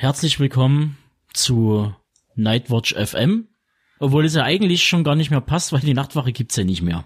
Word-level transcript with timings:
Herzlich 0.00 0.40
willkommen 0.40 0.96
zu 1.34 1.94
Nightwatch 2.34 2.94
FM. 2.94 3.48
Obwohl 3.98 4.24
es 4.24 4.34
ja 4.34 4.44
eigentlich 4.44 4.84
schon 4.84 5.04
gar 5.04 5.14
nicht 5.14 5.30
mehr 5.30 5.42
passt, 5.42 5.74
weil 5.74 5.80
die 5.80 5.92
Nachtwache 5.92 6.32
gibt's 6.32 6.56
ja 6.56 6.64
nicht 6.64 6.80
mehr. 6.80 7.04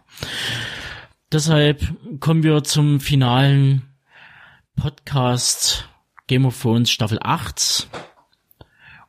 Deshalb 1.32 1.92
kommen 2.20 2.44
wir 2.44 2.62
zum 2.62 3.00
finalen 3.00 3.82
Podcast 4.76 5.88
Game 6.28 6.46
of 6.46 6.62
Thrones 6.62 6.88
Staffel 6.88 7.18
8. 7.20 7.88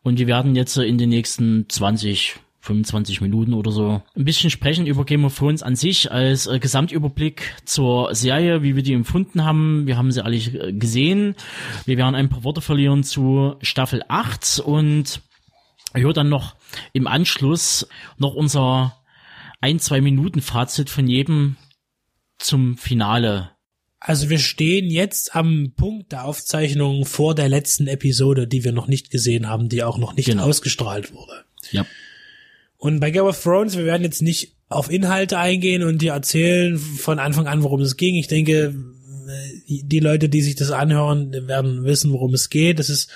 Und 0.01 0.17
wir 0.17 0.25
werden 0.25 0.55
jetzt 0.55 0.75
in 0.77 0.97
den 0.97 1.09
nächsten 1.09 1.69
20, 1.69 2.37
25 2.65 3.21
Minuten 3.21 3.53
oder 3.53 3.71
so 3.71 4.01
ein 4.15 4.25
bisschen 4.25 4.49
sprechen 4.49 4.87
über 4.87 5.05
Game 5.05 5.23
of 5.23 5.37
Thrones 5.37 5.61
an 5.61 5.75
sich 5.75 6.11
als 6.11 6.47
äh, 6.47 6.59
Gesamtüberblick 6.59 7.55
zur 7.65 8.13
Serie, 8.15 8.63
wie 8.63 8.75
wir 8.75 8.83
die 8.83 8.93
empfunden 8.93 9.45
haben. 9.45 9.85
Wir 9.85 9.97
haben 9.97 10.11
sie 10.11 10.23
alle 10.23 10.35
äh, 10.37 10.73
gesehen. 10.73 11.35
Wir 11.85 11.97
werden 11.97 12.15
ein 12.15 12.29
paar 12.29 12.43
Worte 12.43 12.61
verlieren 12.61 13.03
zu 13.03 13.55
Staffel 13.61 14.03
8 14.07 14.59
und 14.59 15.21
ja, 15.95 16.11
dann 16.11 16.29
noch 16.29 16.55
im 16.91 17.07
Anschluss 17.07 17.87
noch 18.17 18.33
unser 18.33 18.97
ein, 19.61 19.79
zwei 19.79 20.01
Minuten 20.01 20.41
Fazit 20.41 20.89
von 20.89 21.07
jedem 21.07 21.57
zum 22.37 22.77
Finale. 22.77 23.51
Also 23.99 24.29
wir 24.29 24.39
stehen 24.39 24.89
jetzt 24.89 25.35
am 25.35 25.73
Punkt 25.75 26.11
der 26.11 26.25
Aufzeichnung 26.25 27.05
vor 27.05 27.33
der 27.33 27.49
letzten 27.49 27.87
Episode, 27.87 28.47
die 28.47 28.63
wir 28.63 28.71
noch 28.71 28.87
nicht 28.87 29.09
gesehen 29.09 29.47
haben, 29.47 29.69
die 29.69 29.83
auch 29.83 29.97
noch 29.97 30.15
nicht 30.15 30.25
genau. 30.25 30.45
ausgestrahlt 30.45 31.13
wurde. 31.13 31.45
Ja. 31.71 31.85
Und 32.77 32.99
bei 32.99 33.11
Game 33.11 33.25
of 33.25 33.41
Thrones, 33.41 33.77
wir 33.77 33.85
werden 33.85 34.03
jetzt 34.03 34.21
nicht 34.21 34.55
auf 34.67 34.91
Inhalte 34.91 35.37
eingehen 35.37 35.83
und 35.83 36.01
dir 36.01 36.13
erzählen 36.13 36.77
von 36.77 37.19
Anfang 37.19 37.47
an, 37.47 37.63
worum 37.63 37.81
es 37.81 37.97
ging. 37.97 38.15
Ich 38.15 38.27
denke, 38.27 38.73
die 39.67 39.99
Leute, 39.99 40.29
die 40.29 40.41
sich 40.41 40.55
das 40.55 40.71
anhören, 40.71 41.47
werden 41.47 41.83
wissen, 41.83 42.11
worum 42.11 42.33
es 42.33 42.49
geht. 42.49 42.79
Es 42.79 42.89
ist 42.89 43.09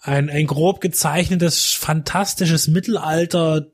ein, 0.00 0.30
ein 0.30 0.46
grob 0.46 0.80
gezeichnetes, 0.80 1.72
fantastisches 1.72 2.68
Mittelalter, 2.68 3.66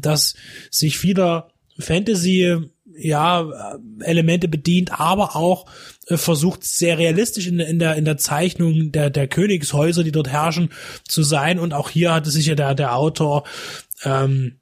das 0.00 0.34
sich 0.70 1.02
wieder 1.02 1.50
Fantasy 1.78 2.56
ja 2.98 3.76
Elemente 4.00 4.48
bedient, 4.48 4.98
aber 4.98 5.36
auch 5.36 5.66
äh, 6.06 6.16
versucht 6.16 6.64
sehr 6.64 6.98
realistisch 6.98 7.46
in, 7.46 7.60
in 7.60 7.78
der 7.78 7.96
in 7.96 8.06
der 8.06 8.16
Zeichnung 8.16 8.90
der 8.90 9.10
der 9.10 9.28
Königshäuser, 9.28 10.02
die 10.02 10.12
dort 10.12 10.28
herrschen, 10.28 10.70
zu 11.06 11.22
sein. 11.22 11.58
Und 11.58 11.74
auch 11.74 11.90
hier 11.90 12.14
hatte 12.14 12.30
sich 12.30 12.46
ja 12.46 12.54
der 12.54 12.74
der 12.74 12.96
Autor 12.96 13.44
ähm, 14.04 14.58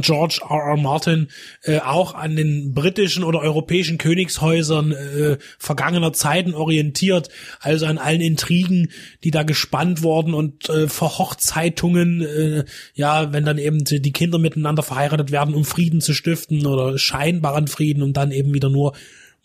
George 0.00 0.40
R. 0.48 0.70
R. 0.70 0.76
Martin 0.76 1.28
äh, 1.62 1.78
auch 1.78 2.14
an 2.14 2.36
den 2.36 2.74
britischen 2.74 3.24
oder 3.24 3.40
europäischen 3.40 3.98
Königshäusern 3.98 4.92
äh, 4.92 5.38
vergangener 5.58 6.12
Zeiten 6.12 6.54
orientiert, 6.54 7.28
also 7.60 7.86
an 7.86 7.98
allen 7.98 8.20
Intrigen, 8.20 8.90
die 9.22 9.30
da 9.30 9.42
gespannt 9.42 10.02
wurden 10.02 10.34
und 10.34 10.68
äh, 10.68 10.88
Verhochzeitungen, 10.88 12.22
äh, 12.22 12.64
ja, 12.94 13.32
wenn 13.32 13.44
dann 13.44 13.58
eben 13.58 13.84
die 13.84 14.12
Kinder 14.12 14.38
miteinander 14.38 14.82
verheiratet 14.82 15.30
werden, 15.30 15.54
um 15.54 15.64
Frieden 15.64 16.00
zu 16.00 16.14
stiften 16.14 16.66
oder 16.66 16.98
scheinbaren 16.98 17.68
Frieden 17.68 18.02
und 18.02 18.16
dann 18.16 18.32
eben 18.32 18.52
wieder 18.54 18.70
nur 18.70 18.94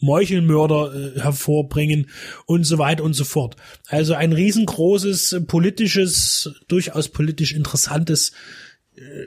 Meuchelmörder 0.01 0.94
äh, 0.94 1.19
hervorbringen 1.19 2.07
und 2.45 2.63
so 2.63 2.77
weiter 2.77 3.03
und 3.03 3.13
so 3.13 3.25
fort. 3.25 3.57
Also 3.88 4.13
ein 4.13 4.31
riesengroßes 4.31 5.41
politisches, 5.47 6.51
durchaus 6.67 7.09
politisch 7.09 7.53
interessantes 7.53 8.31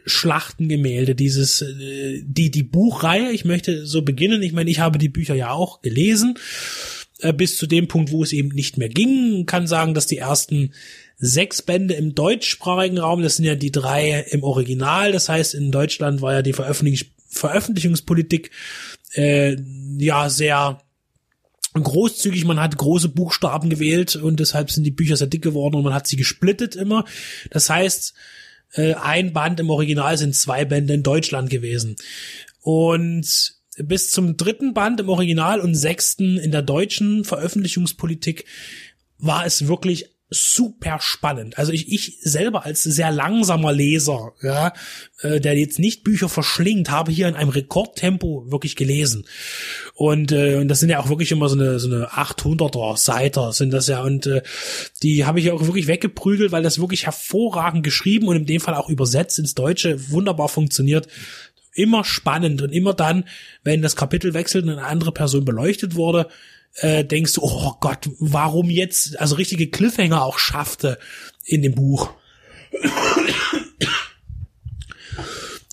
Schlachtengemälde, 0.05 1.15
dieses, 1.15 1.63
äh, 1.63 2.23
die, 2.25 2.51
die 2.51 2.63
Buchreihe, 2.63 3.33
ich 3.33 3.45
möchte 3.45 3.87
so 3.87 4.03
beginnen, 4.03 4.43
ich 4.43 4.53
meine, 4.53 4.71
ich 4.71 4.81
habe 4.81 4.99
die 4.99 5.09
Bücher 5.09 5.35
ja 5.35 5.51
auch 5.51 5.83
gelesen, 5.83 6.39
äh, 7.21 7.33
bis 7.33 7.57
zu 7.57 7.67
dem 7.67 7.89
Punkt, 7.89 8.11
wo 8.11 8.23
es 8.23 8.33
eben 8.33 8.49
nicht 8.49 8.79
mehr 8.79 8.89
ging, 8.89 9.47
kann 9.47 9.67
sagen, 9.67 9.95
dass 9.95 10.07
die 10.07 10.19
ersten 10.19 10.73
sechs 11.19 11.63
Bände 11.63 11.95
im 11.95 12.15
deutschsprachigen 12.15 12.99
Raum, 12.99 13.23
das 13.23 13.37
sind 13.37 13.45
ja 13.45 13.55
die 13.55 13.71
drei 13.71 14.27
im 14.31 14.43
Original, 14.43 15.13
das 15.13 15.29
heißt, 15.29 15.55
in 15.55 15.71
Deutschland 15.71 16.21
war 16.21 16.33
ja 16.33 16.43
die 16.43 16.53
Veröffentlich 16.53 17.13
Veröffentlichungspolitik 17.29 18.51
äh, 19.15 19.57
ja 19.99 20.29
sehr 20.29 20.83
großzügig, 21.75 22.45
man 22.45 22.61
hat 22.61 22.77
große 22.77 23.09
Buchstaben 23.09 23.71
gewählt 23.71 24.17
und 24.17 24.41
deshalb 24.41 24.71
sind 24.71 24.85
die 24.85 24.91
Bücher 24.91 25.17
sehr 25.17 25.29
dick 25.29 25.43
geworden 25.43 25.77
und 25.77 25.85
man 25.85 25.95
hat 25.95 26.07
sie 26.07 26.17
gesplittet 26.17 26.77
immer. 26.77 27.05
Das 27.51 27.71
heißt, 27.71 28.15
äh, 28.75 28.95
ein 28.95 29.33
Band 29.33 29.61
im 29.61 29.71
Original 29.71 30.17
sind 30.19 30.35
zwei 30.35 30.65
Bände 30.65 30.95
in 30.95 31.03
Deutschland 31.03 31.51
gewesen. 31.51 31.97
Und 32.61 33.55
bis 33.77 34.11
zum 34.11 34.37
dritten 34.37 34.75
Band 34.75 35.01
im 35.01 35.09
Original 35.09 35.61
und 35.61 35.75
sechsten 35.75 36.39
in 36.39 36.53
der 36.53 36.63
deutschen 36.63 37.25
Veröffentlichungspolitik 37.25 38.45
war 39.19 39.47
es 39.47 39.67
wirklich 39.67 40.11
super 40.33 40.99
spannend. 41.01 41.59
Also 41.59 41.73
ich, 41.73 41.93
ich 41.93 42.19
selber 42.23 42.65
als 42.65 42.83
sehr 42.83 43.11
langsamer 43.11 43.73
Leser, 43.73 44.33
ja, 44.43 44.73
äh, 45.21 45.41
der 45.41 45.57
jetzt 45.57 45.79
nicht 45.79 46.05
Bücher 46.05 46.29
verschlingt, 46.29 46.91
habe 46.91 47.13
hier 47.13 47.29
in 47.29 47.35
einem 47.35 47.51
Rekordtempo 47.51 48.51
wirklich 48.51 48.77
gelesen. 48.77 49.27
Und, 49.95 50.33
äh, 50.33 50.57
und 50.57 50.69
das 50.69 50.81
sind 50.81 50.91
ja 50.91 51.01
auch 51.01 51.09
wirklich 51.09 51.33
immer 51.33 51.49
so 51.49 51.57
eine, 51.57 51.79
so 51.79 51.89
eine 51.89 52.09
800er 52.09 52.97
Seiter 52.97 53.53
sind 53.53 53.73
das 53.73 53.87
ja. 53.87 54.03
Und 54.03 54.27
äh, 54.27 54.43
die 55.03 55.25
habe 55.25 55.41
ich 55.41 55.51
auch 55.51 55.67
wirklich 55.67 55.87
weggeprügelt, 55.87 56.53
weil 56.53 56.63
das 56.63 56.81
wirklich 56.81 57.07
hervorragend 57.07 57.85
geschrieben 57.85 58.29
und 58.29 58.37
in 58.37 58.47
dem 58.47 58.61
Fall 58.61 58.75
auch 58.75 58.89
übersetzt 58.89 59.39
ins 59.39 59.55
Deutsche 59.55 60.11
wunderbar 60.11 60.49
funktioniert 60.49 61.09
immer 61.75 62.05
spannend 62.05 62.61
und 62.61 62.71
immer 62.71 62.95
dann, 62.95 63.25
wenn 63.65 63.81
das 63.81 63.97
Kapitel 63.97 64.35
wechselt 64.35 64.65
und 64.65 64.71
eine 64.71 64.85
andere 64.85 65.13
Person 65.13 65.45
beleuchtet 65.45 65.95
wurde, 65.95 66.29
äh, 66.77 67.05
denkst 67.05 67.35
du, 67.35 67.43
oh 67.43 67.75
Gott, 67.81 68.09
warum 68.19 68.71
jetzt, 68.71 69.19
also 69.21 69.35
richtige 69.35 69.69
Cliffhanger 69.69 70.23
auch 70.23 70.39
schaffte 70.39 70.99
in 71.45 71.63
dem 71.63 71.75
Buch. 71.75 72.15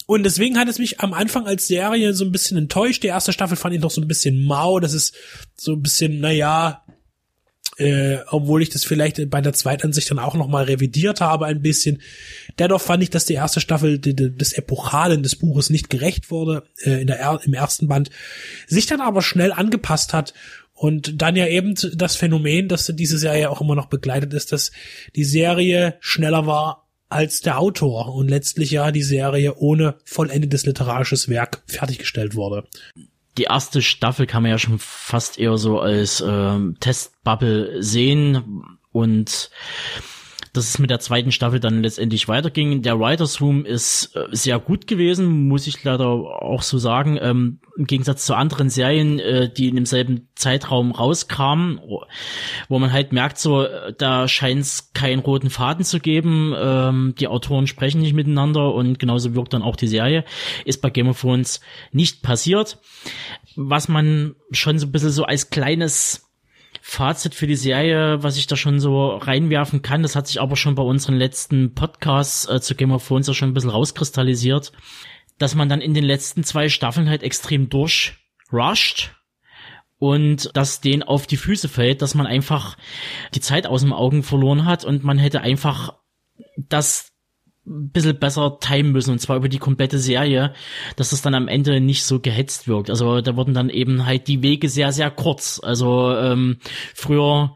Und 0.05 0.23
deswegen 0.23 0.57
hat 0.57 0.67
es 0.67 0.79
mich 0.79 0.99
am 1.01 1.13
Anfang 1.13 1.45
als 1.45 1.67
Serie 1.67 2.13
so 2.15 2.25
ein 2.25 2.31
bisschen 2.31 2.57
enttäuscht. 2.57 3.03
Die 3.03 3.07
erste 3.07 3.31
Staffel 3.31 3.55
fand 3.55 3.75
ich 3.75 3.81
noch 3.81 3.91
so 3.91 4.01
ein 4.01 4.07
bisschen 4.07 4.43
mau. 4.43 4.79
Das 4.79 4.93
ist 4.93 5.15
so 5.55 5.73
ein 5.73 5.83
bisschen, 5.83 6.19
naja, 6.19 6.83
äh, 7.79 8.17
obwohl 8.27 8.61
ich 8.61 8.69
das 8.69 8.83
vielleicht 8.83 9.29
bei 9.29 9.39
der 9.39 9.53
Zweitansicht 9.53 10.11
dann 10.11 10.19
auch 10.19 10.35
nochmal 10.35 10.66
revidiert 10.66 11.21
habe 11.21 11.45
ein 11.45 11.61
bisschen. 11.61 12.01
Dennoch 12.57 12.81
fand 12.81 13.03
ich, 13.03 13.09
dass 13.09 13.25
die 13.25 13.35
erste 13.35 13.61
Staffel 13.61 13.99
des 13.99 14.53
Epochalen 14.53 15.23
des 15.23 15.37
Buches 15.37 15.69
nicht 15.69 15.89
gerecht 15.89 16.29
wurde 16.29 16.63
äh, 16.81 17.01
in 17.01 17.07
der, 17.07 17.39
im 17.43 17.53
ersten 17.53 17.87
Band, 17.87 18.09
sich 18.67 18.85
dann 18.85 18.99
aber 18.99 19.21
schnell 19.21 19.53
angepasst 19.53 20.13
hat 20.13 20.33
und 20.79 21.22
dann 21.22 21.35
ja 21.35 21.45
eben 21.45 21.75
das 21.94 22.16
Phänomen, 22.16 22.69
dass 22.69 22.85
diese 22.95 23.17
Serie 23.17 23.50
auch 23.50 23.59
immer 23.59 23.75
noch 23.75 23.88
begleitet 23.88 24.34
ist, 24.34 24.53
dass 24.53 24.72
die 25.13 25.25
Serie 25.25 25.97
schneller 26.00 26.47
war 26.47 26.88
als 27.09 27.41
der 27.41 27.59
Autor 27.59 28.16
und 28.16 28.29
letztlich 28.29 28.72
ja 28.72 28.94
die 28.94 29.03
Serie 29.03 29.56
ohne 29.56 29.95
vollendetes 30.06 30.66
literarisches 30.66 31.28
Werk 31.28 31.63
fertiggestellt 31.67 32.34
wurde. 32.34 32.66
Die 33.38 33.44
erste 33.44 33.81
Staffel 33.81 34.25
kann 34.25 34.44
man 34.44 34.51
ja 34.51 34.57
schon 34.57 34.79
fast 34.79 35.38
eher 35.38 35.57
so 35.57 35.81
als 35.81 36.23
ähm, 36.25 36.78
Testbubble 36.79 37.84
sehen 37.84 38.63
und 38.94 39.50
dass 40.53 40.67
es 40.67 40.79
mit 40.79 40.89
der 40.89 40.99
zweiten 40.99 41.31
Staffel 41.31 41.59
dann 41.59 41.83
letztendlich 41.83 42.27
weiterging. 42.27 42.81
Der 42.81 42.99
Writers 42.99 43.41
Room 43.41 43.65
ist 43.65 44.15
äh, 44.15 44.25
sehr 44.31 44.59
gut 44.59 44.87
gewesen, 44.87 45.47
muss 45.47 45.67
ich 45.67 45.83
leider 45.83 46.07
auch 46.07 46.61
so 46.61 46.77
sagen. 46.77 47.17
Ähm, 47.21 47.59
Im 47.77 47.85
Gegensatz 47.85 48.25
zu 48.25 48.35
anderen 48.35 48.69
Serien, 48.69 49.19
äh, 49.19 49.51
die 49.51 49.69
in 49.69 49.75
demselben 49.75 50.29
Zeitraum 50.35 50.91
rauskamen, 50.91 51.79
wo 52.67 52.79
man 52.79 52.91
halt 52.91 53.11
merkt, 53.13 53.37
so, 53.37 53.63
äh, 53.63 53.93
da 53.97 54.27
scheint 54.27 54.61
es 54.61 54.93
keinen 54.93 55.19
roten 55.19 55.49
Faden 55.49 55.85
zu 55.85 55.99
geben. 55.99 56.53
Ähm, 56.57 57.13
die 57.19 57.28
Autoren 57.28 57.67
sprechen 57.67 58.02
nicht 58.02 58.13
miteinander 58.13 58.73
und 58.73 58.99
genauso 58.99 59.35
wirkt 59.35 59.53
dann 59.53 59.63
auch 59.63 59.75
die 59.75 59.87
Serie. 59.87 60.23
Ist 60.66 60.81
bei 60.81 60.90
Game 60.90 61.09
of 61.09 61.22
Thrones 61.22 61.59
nicht 61.91 62.22
passiert. 62.22 62.79
Was 63.55 63.87
man 63.87 64.35
schon 64.52 64.79
so 64.79 64.87
ein 64.87 64.91
bisschen 64.91 65.09
so 65.09 65.23
als 65.23 65.49
kleines 65.49 66.28
Fazit 66.90 67.36
für 67.36 67.46
die 67.46 67.56
Serie, 67.56 68.24
was 68.24 68.36
ich 68.36 68.47
da 68.47 68.56
schon 68.56 68.80
so 68.80 69.09
reinwerfen 69.09 69.84
kann, 69.84 70.02
das 70.02 70.16
hat 70.16 70.26
sich 70.28 70.41
aber 70.41 70.56
schon 70.56 70.74
bei 70.74 70.82
unseren 70.82 71.16
letzten 71.18 71.76
Podcasts 71.76 72.50
äh, 72.50 72.59
zu 72.62 72.74
Game 72.74 72.91
of 72.91 73.08
Thrones 73.08 73.28
ja 73.28 73.36
schon 73.36 73.50
ein 73.50 73.53
bisschen 73.53 73.70
rauskristallisiert, 73.70 74.72
dass 75.38 75.53
man 75.53 75.70
dann 75.70 75.82
in 75.82 75.94
den 75.94 76.03
letzten 76.03 76.44
zwei 76.44 76.68
Staffeln 76.68 77.08
halt 77.08 77.22
extrem 77.22 77.70
durchrusht 77.70 79.12
und 80.00 80.50
dass 80.56 80.82
denen 80.82 81.03
auf 81.03 81.28
die 81.28 81.38
Füße 81.38 81.70
fällt, 81.70 82.02
dass 82.02 82.16
man 82.16 82.26
einfach 82.26 82.76
die 83.36 83.41
Zeit 83.41 83.68
aus 83.68 83.82
dem 83.82 83.94
Augen 83.94 84.24
verloren 84.24 84.66
hat 84.66 84.84
und 84.84 85.03
man 85.03 85.20
hätte 85.20 85.41
einfach 85.41 85.94
das 86.58 87.09
ein 87.69 87.91
bisschen 87.91 88.17
besser 88.17 88.57
timen 88.59 88.91
müssen 88.91 89.11
und 89.11 89.19
zwar 89.19 89.37
über 89.37 89.47
die 89.47 89.59
komplette 89.59 89.99
Serie, 89.99 90.53
dass 90.95 91.11
es 91.11 91.21
dann 91.21 91.35
am 91.35 91.47
Ende 91.47 91.79
nicht 91.79 92.03
so 92.03 92.19
gehetzt 92.19 92.67
wirkt. 92.67 92.89
Also 92.89 93.21
da 93.21 93.35
wurden 93.35 93.53
dann 93.53 93.69
eben 93.69 94.05
halt 94.05 94.27
die 94.27 94.41
Wege 94.41 94.69
sehr, 94.69 94.91
sehr 94.91 95.11
kurz. 95.11 95.61
Also 95.63 96.16
ähm, 96.16 96.57
früher 96.95 97.55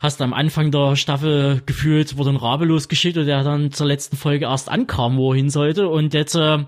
hast 0.00 0.20
du 0.20 0.24
am 0.24 0.32
Anfang 0.32 0.70
der 0.70 0.96
Staffel 0.96 1.62
gefühlt, 1.66 2.16
wurde 2.16 2.30
ein 2.30 2.36
Rabe 2.36 2.64
losgeschickt 2.64 3.18
und 3.18 3.26
der 3.26 3.44
dann 3.44 3.72
zur 3.72 3.86
letzten 3.86 4.16
Folge 4.16 4.46
erst 4.46 4.68
ankam, 4.68 5.16
wo 5.18 5.32
er 5.32 5.36
hin 5.36 5.50
sollte 5.50 5.88
und 5.88 6.14
jetzt 6.14 6.34
äh, 6.34 6.64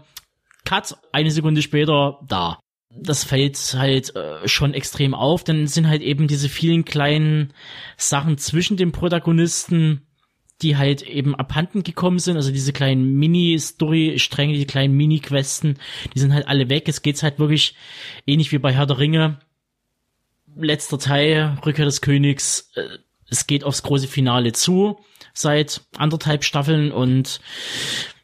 Cut, 0.64 0.96
eine 1.12 1.30
Sekunde 1.30 1.62
später 1.62 2.20
da. 2.26 2.58
Das 2.96 3.24
fällt 3.24 3.58
halt 3.76 4.14
äh, 4.14 4.46
schon 4.46 4.72
extrem 4.72 5.14
auf, 5.14 5.42
denn 5.42 5.64
es 5.64 5.74
sind 5.74 5.88
halt 5.88 6.02
eben 6.02 6.28
diese 6.28 6.48
vielen 6.48 6.84
kleinen 6.84 7.52
Sachen 7.96 8.38
zwischen 8.38 8.76
den 8.76 8.92
Protagonisten, 8.92 10.06
die 10.62 10.76
halt 10.76 11.02
eben 11.02 11.34
abhanden 11.34 11.82
gekommen 11.82 12.18
sind, 12.18 12.36
also 12.36 12.50
diese 12.50 12.72
kleinen 12.72 13.14
Mini-Story-Stränge, 13.14 14.54
die 14.54 14.66
kleinen 14.66 14.96
Mini-Questen, 14.96 15.78
die 16.14 16.18
sind 16.18 16.32
halt 16.32 16.46
alle 16.48 16.68
weg. 16.68 16.88
Es 16.88 17.02
geht 17.02 17.22
halt 17.22 17.38
wirklich 17.38 17.74
ähnlich 18.26 18.52
wie 18.52 18.58
bei 18.58 18.72
Herr 18.72 18.86
der 18.86 18.98
Ringe. 18.98 19.40
Letzter 20.56 20.98
Teil, 20.98 21.58
Rückkehr 21.66 21.84
des 21.84 22.00
Königs. 22.00 22.70
Äh, 22.76 22.98
es 23.28 23.46
geht 23.46 23.64
aufs 23.64 23.82
große 23.82 24.06
Finale 24.06 24.52
zu 24.52 25.00
seit 25.32 25.82
anderthalb 25.96 26.44
Staffeln 26.44 26.92
und 26.92 27.40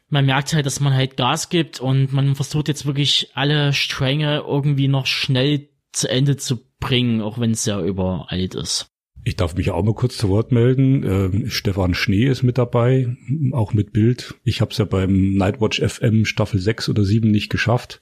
man 0.09 0.25
merkt 0.25 0.53
halt, 0.53 0.65
dass 0.65 0.79
man 0.79 0.93
halt 0.93 1.17
Gas 1.17 1.49
gibt 1.49 1.79
und 1.79 2.13
man 2.13 2.35
versucht 2.35 2.67
jetzt 2.67 2.85
wirklich 2.85 3.31
alle 3.33 3.73
Stränge 3.73 4.43
irgendwie 4.47 4.87
noch 4.87 5.05
schnell 5.05 5.69
zu 5.91 6.09
Ende 6.09 6.37
zu 6.37 6.59
bringen, 6.79 7.21
auch 7.21 7.39
wenn 7.39 7.51
es 7.51 7.65
ja 7.65 7.81
übereilt 7.81 8.55
ist. 8.55 8.91
Ich 9.23 9.35
darf 9.35 9.55
mich 9.55 9.69
auch 9.69 9.83
mal 9.83 9.93
kurz 9.93 10.17
zu 10.17 10.29
Wort 10.29 10.51
melden. 10.51 11.03
Ähm, 11.03 11.49
Stefan 11.49 11.93
Schnee 11.93 12.25
ist 12.25 12.41
mit 12.41 12.57
dabei, 12.57 13.15
auch 13.51 13.73
mit 13.73 13.93
Bild. 13.93 14.35
Ich 14.43 14.61
habe 14.61 14.71
es 14.71 14.77
ja 14.77 14.85
beim 14.85 15.35
Nightwatch 15.35 15.79
FM 15.81 16.25
Staffel 16.25 16.59
6 16.59 16.89
oder 16.89 17.03
7 17.03 17.29
nicht 17.29 17.49
geschafft. 17.49 18.01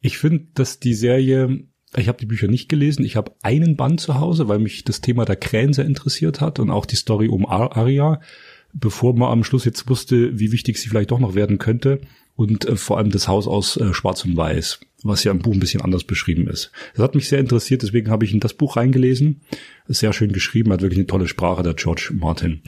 Ich 0.00 0.18
finde, 0.18 0.46
dass 0.54 0.78
die 0.78 0.94
Serie, 0.94 1.64
ich 1.96 2.06
habe 2.06 2.18
die 2.18 2.26
Bücher 2.26 2.46
nicht 2.46 2.68
gelesen, 2.68 3.04
ich 3.04 3.16
habe 3.16 3.32
einen 3.42 3.76
Band 3.76 4.00
zu 4.00 4.20
Hause, 4.20 4.46
weil 4.46 4.60
mich 4.60 4.84
das 4.84 5.00
Thema 5.00 5.24
der 5.24 5.36
Krähen 5.36 5.72
sehr 5.72 5.86
interessiert 5.86 6.40
hat 6.40 6.60
und 6.60 6.70
auch 6.70 6.86
die 6.86 6.96
Story 6.96 7.26
um 7.26 7.44
Ar 7.44 7.76
Arya, 7.76 8.20
bevor 8.72 9.14
man 9.14 9.30
am 9.30 9.44
Schluss 9.44 9.64
jetzt 9.64 9.88
wusste, 9.88 10.38
wie 10.38 10.52
wichtig 10.52 10.78
sie 10.78 10.88
vielleicht 10.88 11.10
doch 11.10 11.18
noch 11.18 11.34
werden 11.34 11.58
könnte 11.58 12.00
und 12.36 12.66
äh, 12.66 12.76
vor 12.76 12.98
allem 12.98 13.10
das 13.10 13.28
Haus 13.28 13.46
aus 13.46 13.76
äh, 13.76 13.92
Schwarz 13.92 14.24
und 14.24 14.36
Weiß, 14.36 14.80
was 15.02 15.24
ja 15.24 15.32
im 15.32 15.40
Buch 15.40 15.52
ein 15.52 15.60
bisschen 15.60 15.82
anders 15.82 16.04
beschrieben 16.04 16.46
ist. 16.48 16.70
Das 16.94 17.02
hat 17.02 17.14
mich 17.14 17.28
sehr 17.28 17.40
interessiert, 17.40 17.82
deswegen 17.82 18.10
habe 18.10 18.24
ich 18.24 18.32
in 18.32 18.40
das 18.40 18.54
Buch 18.54 18.76
reingelesen. 18.76 19.40
sehr 19.88 20.12
schön 20.12 20.32
geschrieben, 20.32 20.72
hat 20.72 20.82
wirklich 20.82 20.98
eine 20.98 21.06
tolle 21.06 21.28
Sprache, 21.28 21.62
der 21.62 21.74
George 21.74 22.10
Martin, 22.12 22.62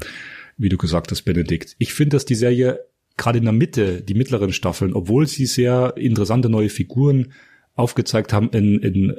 wie 0.56 0.68
du 0.68 0.76
gesagt 0.76 1.10
hast, 1.10 1.22
Benedikt. 1.22 1.76
Ich 1.78 1.92
finde, 1.92 2.16
dass 2.16 2.24
die 2.24 2.34
Serie 2.34 2.80
gerade 3.16 3.38
in 3.38 3.44
der 3.44 3.52
Mitte, 3.52 4.00
die 4.00 4.14
mittleren 4.14 4.52
Staffeln, 4.52 4.94
obwohl 4.94 5.26
sie 5.26 5.46
sehr 5.46 5.94
interessante 5.96 6.48
neue 6.48 6.70
Figuren 6.70 7.32
aufgezeigt 7.74 8.32
haben 8.32 8.50
in, 8.50 8.80
in 8.80 9.16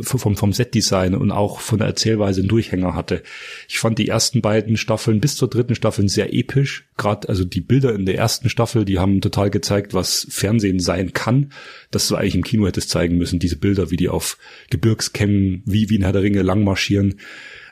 vom, 0.00 0.36
vom 0.36 0.52
Setdesign 0.52 1.14
und 1.14 1.30
auch 1.30 1.60
von 1.60 1.78
der 1.78 1.88
Erzählweise 1.88 2.40
einen 2.40 2.48
Durchhänger 2.48 2.94
hatte. 2.94 3.22
Ich 3.68 3.78
fand 3.78 3.98
die 3.98 4.08
ersten 4.08 4.40
beiden 4.40 4.76
Staffeln 4.76 5.20
bis 5.20 5.36
zur 5.36 5.48
dritten 5.48 5.74
Staffel 5.74 6.08
sehr 6.08 6.32
episch. 6.32 6.88
Gerade 6.96 7.28
also 7.28 7.44
die 7.44 7.60
Bilder 7.60 7.94
in 7.94 8.06
der 8.06 8.16
ersten 8.16 8.48
Staffel, 8.48 8.84
die 8.86 8.98
haben 8.98 9.20
total 9.20 9.50
gezeigt, 9.50 9.92
was 9.92 10.26
Fernsehen 10.30 10.80
sein 10.80 11.12
kann. 11.12 11.52
Das 11.90 12.08
du 12.08 12.16
eigentlich 12.16 12.34
im 12.34 12.44
Kino 12.44 12.66
hättest 12.66 12.90
zeigen 12.90 13.18
müssen. 13.18 13.38
Diese 13.38 13.56
Bilder, 13.56 13.90
wie 13.90 13.96
die 13.96 14.08
auf 14.08 14.38
Gebirgskämmen, 14.70 15.62
wie 15.66 15.90
wie 15.90 15.96
in 15.96 16.02
Herr 16.02 16.12
der 16.12 16.22
Ringe 16.22 16.42
langmarschieren. 16.42 17.20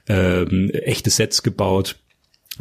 Ähm, 0.06 0.70
echte 0.70 1.10
Sets 1.10 1.42
gebaut. 1.42 1.96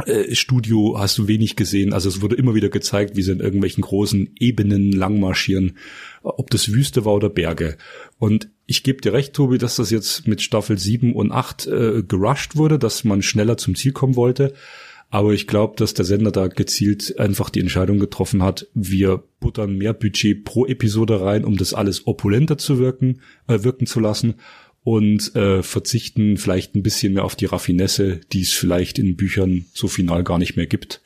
Äh, 0.06 0.36
Studio 0.36 0.96
hast 0.98 1.18
du 1.18 1.28
wenig 1.28 1.56
gesehen. 1.56 1.92
Also 1.92 2.08
es 2.08 2.22
wurde 2.22 2.36
immer 2.36 2.56
wieder 2.56 2.70
gezeigt, 2.70 3.16
wie 3.18 3.22
sie 3.22 3.34
in 3.34 3.42
irgendwelchen 3.42 3.82
großen 3.82 4.36
Ebenen 4.40 4.92
langmarschieren, 4.92 5.78
ob 6.24 6.50
das 6.50 6.72
Wüste 6.72 7.06
war 7.06 7.14
oder 7.14 7.30
Berge. 7.30 7.78
Und 8.20 8.50
ich 8.66 8.84
gebe 8.84 9.02
dir 9.02 9.14
recht, 9.14 9.34
Tobi, 9.34 9.58
dass 9.58 9.76
das 9.76 9.90
jetzt 9.92 10.28
mit 10.28 10.42
Staffel 10.42 10.78
7 10.78 11.14
und 11.14 11.32
8 11.32 11.68
äh, 11.68 12.04
gerusht 12.04 12.56
wurde, 12.56 12.80
dass 12.80 13.04
man 13.04 13.22
schneller 13.22 13.58
zum 13.58 13.76
Ziel 13.76 13.92
kommen 13.92 14.16
wollte. 14.16 14.54
Aber 15.10 15.34
ich 15.34 15.46
glaube, 15.46 15.76
dass 15.76 15.94
der 15.94 16.06
Sender 16.06 16.32
da 16.32 16.48
gezielt 16.48 17.20
einfach 17.20 17.50
die 17.50 17.60
Entscheidung 17.60 18.00
getroffen 18.00 18.42
hat, 18.42 18.68
wir 18.74 19.22
buttern 19.42 19.78
mehr 19.78 19.94
Budget 19.94 20.46
pro 20.46 20.66
Episode 20.66 21.20
rein, 21.20 21.44
um 21.44 21.58
das 21.58 21.74
alles 21.74 22.08
opulenter 22.08 22.58
zu 22.58 22.80
wirken, 22.80 23.20
äh, 23.48 23.64
wirken 23.64 23.88
zu 23.88 24.00
lassen 24.00 24.36
und 24.84 25.36
äh, 25.36 25.64
verzichten 25.64 26.38
vielleicht 26.38 26.76
ein 26.76 26.84
bisschen 26.84 27.14
mehr 27.14 27.26
auf 27.26 27.36
die 27.36 27.46
Raffinesse, 27.46 28.22
die 28.32 28.42
es 28.42 28.54
vielleicht 28.54 29.00
in 29.00 29.18
Büchern 29.18 29.66
so 29.74 29.88
final 29.88 30.24
gar 30.24 30.40
nicht 30.40 30.56
mehr 30.56 30.66
gibt. 30.66 31.02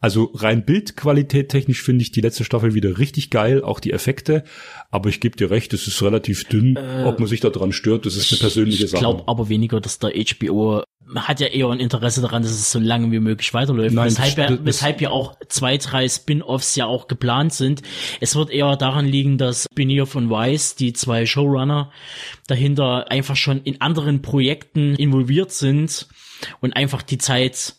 Also 0.00 0.30
rein 0.34 0.64
Bildqualität 0.64 1.50
technisch 1.50 1.82
finde 1.82 2.02
ich 2.02 2.10
die 2.10 2.22
letzte 2.22 2.44
Staffel 2.44 2.74
wieder 2.74 2.98
richtig 2.98 3.28
geil, 3.28 3.62
auch 3.62 3.80
die 3.80 3.92
Effekte. 3.92 4.44
Aber 4.90 5.10
ich 5.10 5.20
gebe 5.20 5.36
dir 5.36 5.50
recht, 5.50 5.74
es 5.74 5.86
ist 5.86 6.02
relativ 6.02 6.44
dünn. 6.44 6.76
Äh, 6.76 7.04
Ob 7.04 7.18
man 7.18 7.28
sich 7.28 7.40
daran 7.40 7.72
stört, 7.72 8.06
das 8.06 8.16
ist 8.16 8.32
eine 8.32 8.40
persönliche 8.40 8.84
ich 8.84 8.90
Sache. 8.90 9.02
Ich 9.02 9.08
glaube 9.08 9.24
aber 9.26 9.50
weniger, 9.50 9.78
dass 9.80 9.98
der 9.98 10.12
HBO 10.12 10.82
hat 11.16 11.40
ja 11.40 11.48
eher 11.48 11.68
ein 11.68 11.80
Interesse 11.80 12.20
daran, 12.20 12.42
dass 12.42 12.52
es 12.52 12.70
so 12.70 12.78
lange 12.78 13.10
wie 13.10 13.18
möglich 13.18 13.52
weiterläuft. 13.52 13.94
Nein, 13.94 14.06
weshalb, 14.06 14.38
ja, 14.38 14.58
weshalb 14.62 15.00
ja 15.00 15.10
auch 15.10 15.36
zwei, 15.48 15.76
drei 15.76 16.08
Spin-offs 16.08 16.76
ja 16.76 16.86
auch 16.86 17.08
geplant 17.08 17.52
sind. 17.52 17.82
Es 18.20 18.36
wird 18.36 18.50
eher 18.50 18.76
daran 18.76 19.06
liegen, 19.06 19.36
dass 19.36 19.66
Benioff 19.74 20.14
und 20.14 20.30
Weiss, 20.30 20.76
die 20.76 20.92
zwei 20.92 21.26
Showrunner 21.26 21.90
dahinter, 22.46 23.10
einfach 23.10 23.36
schon 23.36 23.62
in 23.62 23.80
anderen 23.80 24.22
Projekten 24.22 24.94
involviert 24.94 25.50
sind 25.50 26.06
und 26.60 26.74
einfach 26.74 27.02
die 27.02 27.18
Zeit 27.18 27.74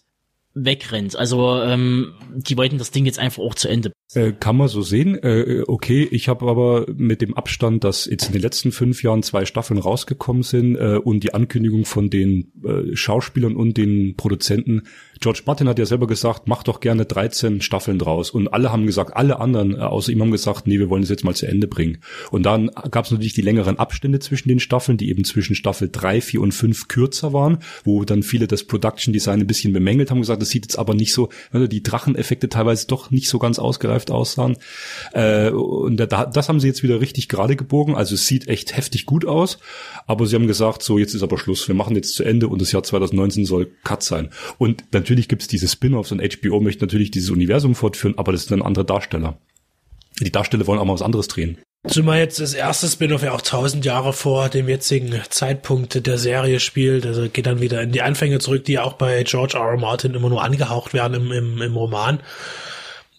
wegrennt. 0.53 1.15
Also 1.15 1.61
ähm, 1.61 2.13
die 2.35 2.57
wollten 2.57 2.77
das 2.77 2.91
Ding 2.91 3.05
jetzt 3.05 3.19
einfach 3.19 3.41
auch 3.43 3.55
zu 3.55 3.67
Ende. 3.67 3.91
Äh, 4.13 4.33
kann 4.33 4.57
man 4.57 4.67
so 4.67 4.81
sehen. 4.81 5.17
Äh, 5.23 5.63
okay, 5.67 6.07
ich 6.11 6.27
habe 6.27 6.47
aber 6.47 6.85
mit 6.93 7.21
dem 7.21 7.35
Abstand, 7.35 7.83
dass 7.83 8.05
jetzt 8.05 8.27
in 8.27 8.33
den 8.33 8.41
letzten 8.41 8.71
fünf 8.71 9.03
Jahren 9.03 9.23
zwei 9.23 9.45
Staffeln 9.45 9.79
rausgekommen 9.79 10.43
sind 10.43 10.75
äh, 10.75 10.99
und 11.01 11.23
die 11.23 11.33
Ankündigung 11.33 11.85
von 11.85 12.09
den 12.09 12.51
äh, 12.65 12.95
Schauspielern 12.95 13.55
und 13.55 13.77
den 13.77 14.15
Produzenten 14.17 14.83
George 15.21 15.43
Martin 15.45 15.69
hat 15.69 15.77
ja 15.77 15.85
selber 15.85 16.07
gesagt, 16.07 16.47
mach 16.47 16.63
doch 16.63 16.79
gerne 16.79 17.05
13 17.05 17.61
Staffeln 17.61 17.99
draus. 17.99 18.31
Und 18.31 18.47
alle 18.47 18.71
haben 18.71 18.87
gesagt, 18.87 19.15
alle 19.15 19.39
anderen 19.39 19.75
äh, 19.75 19.81
außer 19.81 20.11
ihm 20.11 20.19
haben 20.19 20.31
gesagt, 20.31 20.65
nee, 20.65 20.79
wir 20.79 20.89
wollen 20.89 21.03
es 21.03 21.09
jetzt 21.09 21.23
mal 21.23 21.35
zu 21.35 21.45
Ende 21.45 21.67
bringen. 21.67 21.99
Und 22.31 22.43
dann 22.43 22.71
gab 22.89 23.05
es 23.05 23.11
natürlich 23.11 23.33
die 23.33 23.43
längeren 23.43 23.77
Abstände 23.77 24.17
zwischen 24.17 24.49
den 24.49 24.59
Staffeln, 24.59 24.97
die 24.97 25.09
eben 25.09 25.23
zwischen 25.23 25.53
Staffel 25.53 25.89
3, 25.91 26.21
4 26.21 26.41
und 26.41 26.53
5 26.53 26.87
kürzer 26.87 27.33
waren, 27.33 27.59
wo 27.83 28.03
dann 28.03 28.23
viele 28.23 28.47
das 28.47 28.63
Production 28.63 29.13
Design 29.13 29.41
ein 29.41 29.47
bisschen 29.47 29.73
bemängelt 29.73 30.09
haben, 30.09 30.21
gesagt, 30.21 30.41
das 30.41 30.49
sieht 30.49 30.65
jetzt 30.65 30.79
aber 30.79 30.95
nicht 30.95 31.13
so, 31.13 31.29
also 31.51 31.67
die 31.67 31.83
Dracheneffekte 31.83 32.49
teilweise 32.49 32.87
doch 32.87 33.11
nicht 33.11 33.29
so 33.29 33.37
ganz 33.37 33.59
ausgereift 33.59 34.09
aussahen. 34.09 34.57
Äh, 35.13 35.51
und 35.51 35.97
das 35.97 36.49
haben 36.49 36.59
sie 36.59 36.67
jetzt 36.67 36.81
wieder 36.81 36.99
richtig 36.99 37.29
gerade 37.29 37.55
gebogen. 37.55 37.93
Also 37.93 38.15
es 38.15 38.25
sieht 38.25 38.47
echt 38.47 38.75
heftig 38.75 39.05
gut 39.05 39.25
aus. 39.25 39.59
Aber 40.07 40.25
sie 40.25 40.35
haben 40.35 40.47
gesagt, 40.47 40.81
so 40.81 40.97
jetzt 40.97 41.13
ist 41.13 41.21
aber 41.21 41.37
Schluss. 41.37 41.67
Wir 41.67 41.75
machen 41.75 41.95
jetzt 41.95 42.15
zu 42.15 42.23
Ende 42.23 42.47
und 42.47 42.59
das 42.59 42.71
Jahr 42.71 42.81
2019 42.81 43.45
soll 43.45 43.69
Cut 43.83 44.01
sein. 44.01 44.31
Und 44.57 44.83
natürlich 44.91 45.10
natürlich 45.11 45.27
gibt 45.27 45.41
es 45.41 45.47
diese 45.49 45.67
Spin-offs 45.67 46.13
und 46.13 46.21
HBO 46.21 46.61
möchte 46.61 46.85
natürlich 46.85 47.11
dieses 47.11 47.31
Universum 47.31 47.75
fortführen, 47.75 48.17
aber 48.17 48.31
das 48.31 48.45
sind 48.45 48.57
dann 48.57 48.65
andere 48.65 48.85
Darsteller. 48.85 49.37
Die 50.21 50.31
Darsteller 50.31 50.65
wollen 50.67 50.79
auch 50.79 50.85
mal 50.85 50.93
was 50.93 51.01
anderes 51.01 51.27
drehen. 51.27 51.57
Zumal 51.87 52.19
jetzt 52.19 52.39
das 52.39 52.53
erste 52.53 52.87
Spin-off 52.87 53.23
ja 53.23 53.33
auch 53.33 53.41
tausend 53.41 53.83
Jahre 53.83 54.13
vor 54.13 54.49
dem 54.49 54.69
jetzigen 54.69 55.19
Zeitpunkt 55.29 56.05
der 56.05 56.17
Serie 56.17 56.59
spielt. 56.59 57.05
Also 57.05 57.27
geht 57.27 57.47
dann 57.47 57.59
wieder 57.59 57.81
in 57.81 57.91
die 57.91 58.03
Anfänge 58.03 58.39
zurück, 58.39 58.63
die 58.65 58.79
auch 58.79 58.93
bei 58.93 59.23
George 59.23 59.57
R. 59.57 59.71
R. 59.71 59.77
Martin 59.77 60.13
immer 60.13 60.29
nur 60.29 60.43
angehaucht 60.43 60.93
werden 60.93 61.15
im, 61.15 61.31
im, 61.31 61.61
im 61.61 61.75
Roman. 61.75 62.19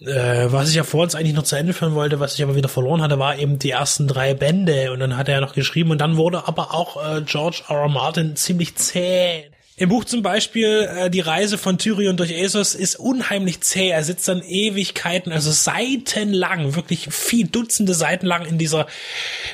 Äh, 0.01 0.47
was 0.51 0.71
ich 0.71 0.77
ja 0.77 0.85
vor 0.85 1.03
uns 1.03 1.15
eigentlich 1.15 1.35
noch 1.35 1.43
zu 1.43 1.57
Ende 1.57 1.73
führen 1.73 1.95
wollte, 1.95 2.21
was 2.21 2.35
ich 2.35 2.43
aber 2.43 2.55
wieder 2.55 2.69
verloren 2.69 3.03
hatte, 3.03 3.19
war 3.19 3.37
eben 3.37 3.59
die 3.59 3.71
ersten 3.71 4.07
drei 4.07 4.33
Bände. 4.33 4.93
Und 4.93 5.01
dann 5.01 5.17
hat 5.17 5.29
er 5.29 5.35
ja 5.35 5.41
noch 5.41 5.55
geschrieben 5.55 5.91
und 5.91 6.01
dann 6.01 6.17
wurde 6.17 6.47
aber 6.47 6.73
auch 6.73 6.97
äh, 7.05 7.23
George 7.23 7.65
R. 7.69 7.77
R. 7.77 7.89
Martin 7.89 8.37
ziemlich 8.37 8.77
zäh 8.77 9.52
im 9.83 9.89
Buch 9.89 10.05
zum 10.05 10.23
Beispiel 10.23 10.89
äh, 10.89 11.11
die 11.11 11.19
Reise 11.21 11.59
von 11.59 11.77
Tyrion 11.77 12.17
durch 12.17 12.31
Essos 12.31 12.77
ist 12.77 12.95
unheimlich 12.95 13.61
zäh. 13.63 13.89
Er 13.89 14.05
sitzt 14.05 14.29
dann 14.29 14.41
Ewigkeiten, 14.41 15.33
also 15.33 15.51
seitenlang, 15.51 16.77
wirklich 16.77 17.09
viel 17.11 17.49
Dutzende 17.49 17.93
Seiten 17.93 18.27
lang 18.27 18.47
in 18.47 18.59
dieser 18.59 18.87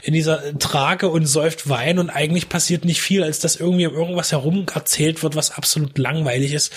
in 0.03 0.13
dieser 0.13 0.59
Trage 0.59 1.09
und 1.09 1.25
säuft 1.25 1.71
Wein 1.71 1.99
und 1.99 2.11
eigentlich 2.11 2.51
passiert 2.51 2.85
nicht 2.85 3.01
viel, 3.01 3.25
als 3.25 3.39
dass 3.39 3.57
irgendwie 3.57 3.87
um 3.87 3.95
irgendwas 3.95 4.33
herum 4.33 4.67
erzählt 4.73 5.23
wird, 5.23 5.35
was 5.35 5.51
absolut 5.53 5.97
langweilig 5.97 6.53
ist. 6.53 6.75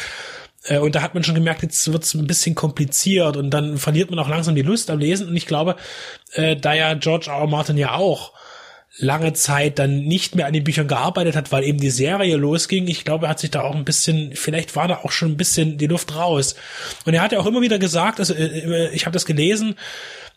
Äh, 0.64 0.78
und 0.78 0.96
da 0.96 1.02
hat 1.02 1.14
man 1.14 1.26
schon 1.26 1.36
gemerkt, 1.36 1.62
jetzt 1.62 1.92
wird's 1.92 2.14
ein 2.14 2.28
bisschen 2.28 2.56
kompliziert 2.56 3.36
und 3.36 3.50
dann 3.50 3.78
verliert 3.78 4.12
man 4.12 4.20
auch 4.20 4.30
langsam 4.30 4.56
die 4.56 4.62
Lust 4.62 4.90
am 4.90 5.00
Lesen. 5.00 5.28
Und 5.28 5.36
ich 5.36 5.46
glaube, 5.46 5.76
äh, 6.32 6.56
da 6.56 6.74
ja 6.74 6.94
George 6.94 7.30
R. 7.30 7.40
R. 7.40 7.48
Martin 7.48 7.78
ja 7.78 7.96
auch 7.96 8.32
lange 8.98 9.34
Zeit 9.34 9.80
dann 9.80 10.04
nicht 10.04 10.36
mehr 10.36 10.48
an 10.48 10.54
den 10.54 10.64
Büchern 10.64 10.88
gearbeitet 10.88 11.36
hat, 11.36 11.52
weil 11.52 11.64
eben 11.64 11.80
die 11.80 11.90
Serie 11.90 12.36
losging. 12.36 12.88
Ich 12.88 13.06
glaube, 13.06 13.26
er 13.26 13.30
hat 13.30 13.40
sich 13.40 13.52
da 13.52 13.62
auch 13.62 13.76
ein 13.76 13.86
bisschen, 13.86 14.36
vielleicht 14.36 14.76
war 14.76 14.88
da 14.88 14.98
auch 14.98 15.12
schon 15.12 15.32
ein 15.32 15.38
bisschen 15.38 15.78
die 15.78 15.88
Luft 15.88 16.16
raus. 16.16 16.56
Und 17.06 17.14
er 17.14 17.22
hat 17.22 17.32
ja 17.32 17.40
auch 17.40 17.46
immer 17.46 17.62
wieder 17.62 17.80
gesagt, 17.80 18.20
also 18.20 18.34
äh, 18.34 18.46
äh, 18.46 18.90
ich 18.94 19.06
habe 19.06 19.14
das 19.14 19.26
gelesen, 19.26 19.76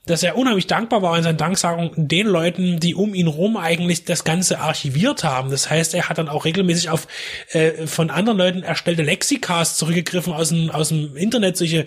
dass 0.06 0.22
er 0.22 0.36
unheimlich 0.36 0.66
dankbar 0.66 1.00
war 1.00 1.16
in 1.16 1.22
seinen 1.22 1.38
Danksagungen 1.38 1.92
den 1.96 2.26
Leuten, 2.26 2.78
die 2.78 2.94
um 2.94 3.14
ihn 3.14 3.26
rum 3.26 3.56
eigentlich 3.56 4.04
das 4.04 4.24
Ganze 4.24 4.60
archiviert 4.60 5.24
haben. 5.24 5.50
Das 5.50 5.70
heißt, 5.70 5.94
er 5.94 6.08
hat 6.08 6.18
dann 6.18 6.28
auch 6.28 6.44
regelmäßig 6.44 6.90
auf 6.90 7.08
äh, 7.52 7.86
von 7.86 8.10
anderen 8.10 8.38
Leuten 8.38 8.62
erstellte 8.62 9.02
Lexikas 9.02 9.78
zurückgegriffen 9.78 10.34
aus 10.34 10.50
dem, 10.50 10.70
aus 10.70 10.88
dem 10.88 11.16
Internet, 11.16 11.56
solche 11.56 11.86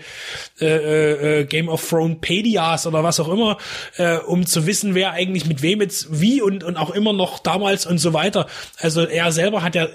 äh, 0.60 1.42
äh, 1.42 1.46
Game 1.46 1.70
of 1.70 1.88
Thrones 1.88 2.18
Pedias 2.22 2.88
oder 2.88 3.04
was 3.04 3.20
auch 3.20 3.30
immer, 3.30 3.58
äh, 3.98 4.18
um 4.18 4.48
zu 4.48 4.66
wissen, 4.66 4.96
wer 4.96 5.12
eigentlich 5.12 5.46
mit 5.46 5.62
wem 5.62 5.82
jetzt 5.82 6.08
wie 6.20 6.42
und, 6.42 6.64
und 6.64 6.76
auch 6.76 6.90
immer 6.90 7.14
noch 7.14 7.38
damals 7.38 7.86
und 7.86 8.00
so 8.00 8.14
weiter. 8.14 8.48
Also 8.80 9.06
er 9.06 9.32
selber 9.32 9.62
hat 9.62 9.76
ja, 9.76 9.90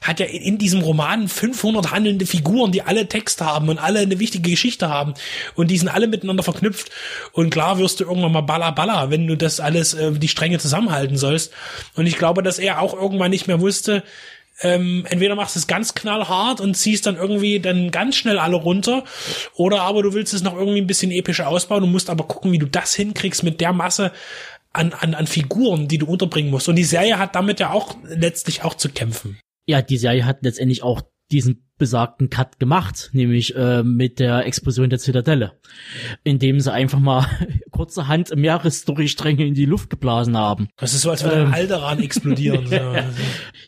hat 0.00 0.20
ja 0.20 0.26
in 0.26 0.56
diesem 0.56 0.80
Roman 0.80 1.28
500 1.28 1.90
handelnde 1.90 2.24
Figuren, 2.24 2.72
die 2.72 2.80
alle 2.80 3.08
Text 3.08 3.42
haben 3.42 3.68
und 3.68 3.78
alle 3.78 4.00
eine 4.00 4.18
wichtige 4.18 4.50
Geschichte 4.50 4.88
haben 4.88 5.12
und 5.54 5.70
die 5.70 5.76
sind 5.76 5.88
alle 5.88 6.06
miteinander 6.08 6.42
verknüpft 6.42 6.90
und 7.32 7.57
klar 7.58 7.76
wirst 7.78 7.98
du 7.98 8.04
irgendwann 8.04 8.30
mal 8.30 8.42
balla 8.42 8.70
balla, 8.70 9.10
wenn 9.10 9.26
du 9.26 9.36
das 9.36 9.58
alles, 9.58 9.92
äh, 9.92 10.12
die 10.12 10.28
Stränge 10.28 10.60
zusammenhalten 10.60 11.16
sollst. 11.16 11.52
Und 11.96 12.06
ich 12.06 12.16
glaube, 12.16 12.44
dass 12.44 12.60
er 12.60 12.80
auch 12.80 12.94
irgendwann 12.94 13.32
nicht 13.32 13.48
mehr 13.48 13.60
wusste, 13.60 14.04
ähm, 14.60 15.04
entweder 15.10 15.34
machst 15.34 15.56
du 15.56 15.58
es 15.58 15.66
ganz 15.66 15.94
knallhart 15.94 16.60
und 16.60 16.76
ziehst 16.76 17.06
dann 17.06 17.16
irgendwie 17.16 17.58
dann 17.58 17.90
ganz 17.90 18.14
schnell 18.14 18.38
alle 18.38 18.54
runter, 18.54 19.02
oder 19.56 19.82
aber 19.82 20.04
du 20.04 20.14
willst 20.14 20.34
es 20.34 20.44
noch 20.44 20.54
irgendwie 20.54 20.80
ein 20.80 20.86
bisschen 20.86 21.10
episch 21.10 21.40
ausbauen 21.40 21.82
und 21.82 21.90
musst 21.90 22.10
aber 22.10 22.28
gucken, 22.28 22.52
wie 22.52 22.58
du 22.58 22.66
das 22.66 22.94
hinkriegst 22.94 23.42
mit 23.42 23.60
der 23.60 23.72
Masse 23.72 24.12
an, 24.72 24.92
an, 24.92 25.14
an 25.14 25.26
Figuren, 25.26 25.88
die 25.88 25.98
du 25.98 26.06
unterbringen 26.06 26.52
musst. 26.52 26.68
Und 26.68 26.76
die 26.76 26.84
Serie 26.84 27.18
hat 27.18 27.34
damit 27.34 27.58
ja 27.58 27.72
auch 27.72 27.96
letztlich 28.04 28.62
auch 28.62 28.74
zu 28.74 28.88
kämpfen. 28.88 29.40
Ja, 29.66 29.82
die 29.82 29.98
Serie 29.98 30.26
hat 30.26 30.38
letztendlich 30.42 30.84
auch 30.84 31.02
diesen 31.30 31.64
besagten 31.78 32.28
Cut 32.28 32.58
gemacht, 32.58 33.10
nämlich 33.12 33.54
äh, 33.54 33.84
mit 33.84 34.18
der 34.18 34.44
Explosion 34.46 34.90
der 34.90 34.98
Zitadelle, 34.98 35.52
indem 36.24 36.58
sie 36.60 36.72
einfach 36.72 36.98
mal 36.98 37.26
kurzerhand 37.70 38.34
mehrere 38.34 38.70
Storystränge 38.70 39.46
in 39.46 39.54
die 39.54 39.64
Luft 39.64 39.88
geblasen 39.88 40.36
haben. 40.36 40.68
Das 40.76 40.92
ist 40.92 41.02
so, 41.02 41.10
als 41.10 41.22
würde 41.22 41.42
ähm. 41.42 41.54
Alderan 41.54 42.00
explodieren. 42.00 42.66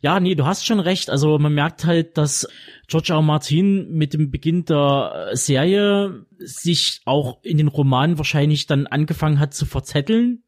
ja, 0.03 0.19
nee, 0.19 0.35
du 0.35 0.45
hast 0.45 0.67
schon 0.67 0.81
recht. 0.81 1.09
Also 1.09 1.39
man 1.39 1.55
merkt 1.55 1.85
halt, 1.85 2.19
dass 2.19 2.49
George 2.89 3.13
R. 3.13 3.23
Martin 3.23 3.93
mit 3.93 4.13
dem 4.13 4.31
Beginn 4.31 4.65
der 4.65 5.29
Serie 5.33 6.27
sich 6.39 7.01
auch 7.05 7.39
in 7.45 7.59
den 7.59 7.69
Romanen 7.69 8.19
wahrscheinlich 8.19 8.67
dann 8.67 8.89
angefangen 8.89 9.39
hat 9.39 9.55
zu 9.55 9.67
verzetteln 9.67 10.43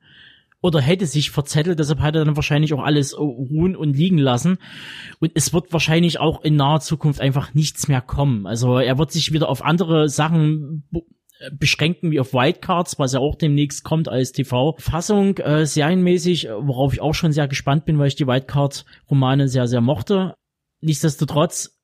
oder 0.62 0.80
hätte 0.80 1.06
sich 1.06 1.30
verzettelt, 1.30 1.78
deshalb 1.78 2.00
hat 2.00 2.16
er 2.16 2.24
dann 2.24 2.36
wahrscheinlich 2.36 2.72
auch 2.72 2.82
alles 2.82 3.18
ruhen 3.18 3.76
und 3.76 3.94
liegen 3.94 4.18
lassen. 4.18 4.58
Und 5.20 5.32
es 5.34 5.52
wird 5.52 5.72
wahrscheinlich 5.72 6.20
auch 6.20 6.42
in 6.42 6.56
naher 6.56 6.80
Zukunft 6.80 7.20
einfach 7.20 7.52
nichts 7.52 7.88
mehr 7.88 8.00
kommen. 8.00 8.46
Also 8.46 8.78
er 8.78 8.96
wird 8.96 9.12
sich 9.12 9.32
wieder 9.32 9.48
auf 9.48 9.62
andere 9.62 10.08
Sachen 10.08 10.88
beschränken 11.50 12.10
wie 12.10 12.20
auf 12.20 12.32
Wildcards, 12.32 12.98
was 12.98 13.12
ja 13.12 13.20
auch 13.20 13.34
demnächst 13.34 13.84
kommt 13.84 14.08
als 14.08 14.32
TV-Fassung, 14.32 15.38
äh, 15.38 15.66
serienmäßig, 15.66 16.48
worauf 16.60 16.92
ich 16.92 17.00
auch 17.00 17.14
schon 17.14 17.32
sehr 17.32 17.48
gespannt 17.48 17.84
bin, 17.84 17.98
weil 17.98 18.08
ich 18.08 18.14
die 18.14 18.26
Wildcard-Romane 18.26 19.48
sehr, 19.48 19.66
sehr 19.66 19.80
mochte. 19.80 20.34
Nichtsdestotrotz 20.80 21.81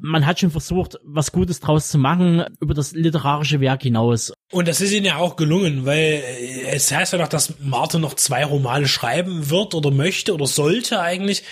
man 0.00 0.26
hat 0.26 0.40
schon 0.40 0.50
versucht, 0.50 0.96
was 1.04 1.32
Gutes 1.32 1.60
draus 1.60 1.88
zu 1.88 1.98
machen 1.98 2.44
über 2.60 2.74
das 2.74 2.92
literarische 2.92 3.60
Werk 3.60 3.82
hinaus. 3.82 4.32
Und 4.50 4.68
das 4.68 4.80
ist 4.80 4.92
ihnen 4.92 5.06
ja 5.06 5.16
auch 5.16 5.36
gelungen, 5.36 5.84
weil 5.84 6.22
es 6.70 6.90
heißt 6.92 7.12
ja 7.12 7.18
doch, 7.18 7.28
dass 7.28 7.54
Martin 7.60 8.00
noch 8.00 8.14
zwei 8.14 8.44
Romane 8.44 8.88
schreiben 8.88 9.50
wird 9.50 9.74
oder 9.74 9.90
möchte 9.90 10.32
oder 10.32 10.46
sollte 10.46 11.00
eigentlich, 11.00 11.42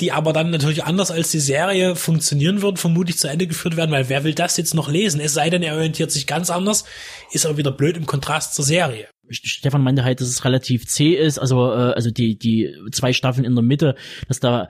die 0.00 0.12
aber 0.12 0.32
dann 0.32 0.50
natürlich 0.50 0.84
anders 0.84 1.10
als 1.10 1.30
die 1.30 1.40
Serie 1.40 1.96
funktionieren 1.96 2.62
würden, 2.62 2.76
vermutlich 2.76 3.18
zu 3.18 3.28
Ende 3.28 3.46
geführt 3.46 3.76
werden, 3.76 3.90
weil 3.90 4.08
wer 4.08 4.24
will 4.24 4.34
das 4.34 4.56
jetzt 4.56 4.74
noch 4.74 4.90
lesen? 4.90 5.20
Es 5.20 5.34
sei 5.34 5.50
denn, 5.50 5.62
er 5.62 5.74
orientiert 5.74 6.12
sich 6.12 6.26
ganz 6.26 6.50
anders, 6.50 6.84
ist 7.32 7.46
aber 7.46 7.56
wieder 7.56 7.72
blöd 7.72 7.96
im 7.96 8.06
Kontrast 8.06 8.54
zur 8.54 8.64
Serie. 8.64 9.08
Stefan 9.30 9.82
meinte 9.82 10.04
halt, 10.04 10.20
dass 10.20 10.28
es 10.28 10.44
relativ 10.44 10.86
zäh 10.86 11.14
ist, 11.14 11.38
also 11.38 11.72
äh, 11.72 11.94
also 11.94 12.10
die 12.10 12.38
die 12.38 12.74
zwei 12.92 13.12
Staffeln 13.14 13.46
in 13.46 13.54
der 13.54 13.64
Mitte, 13.64 13.94
dass 14.28 14.38
da 14.38 14.68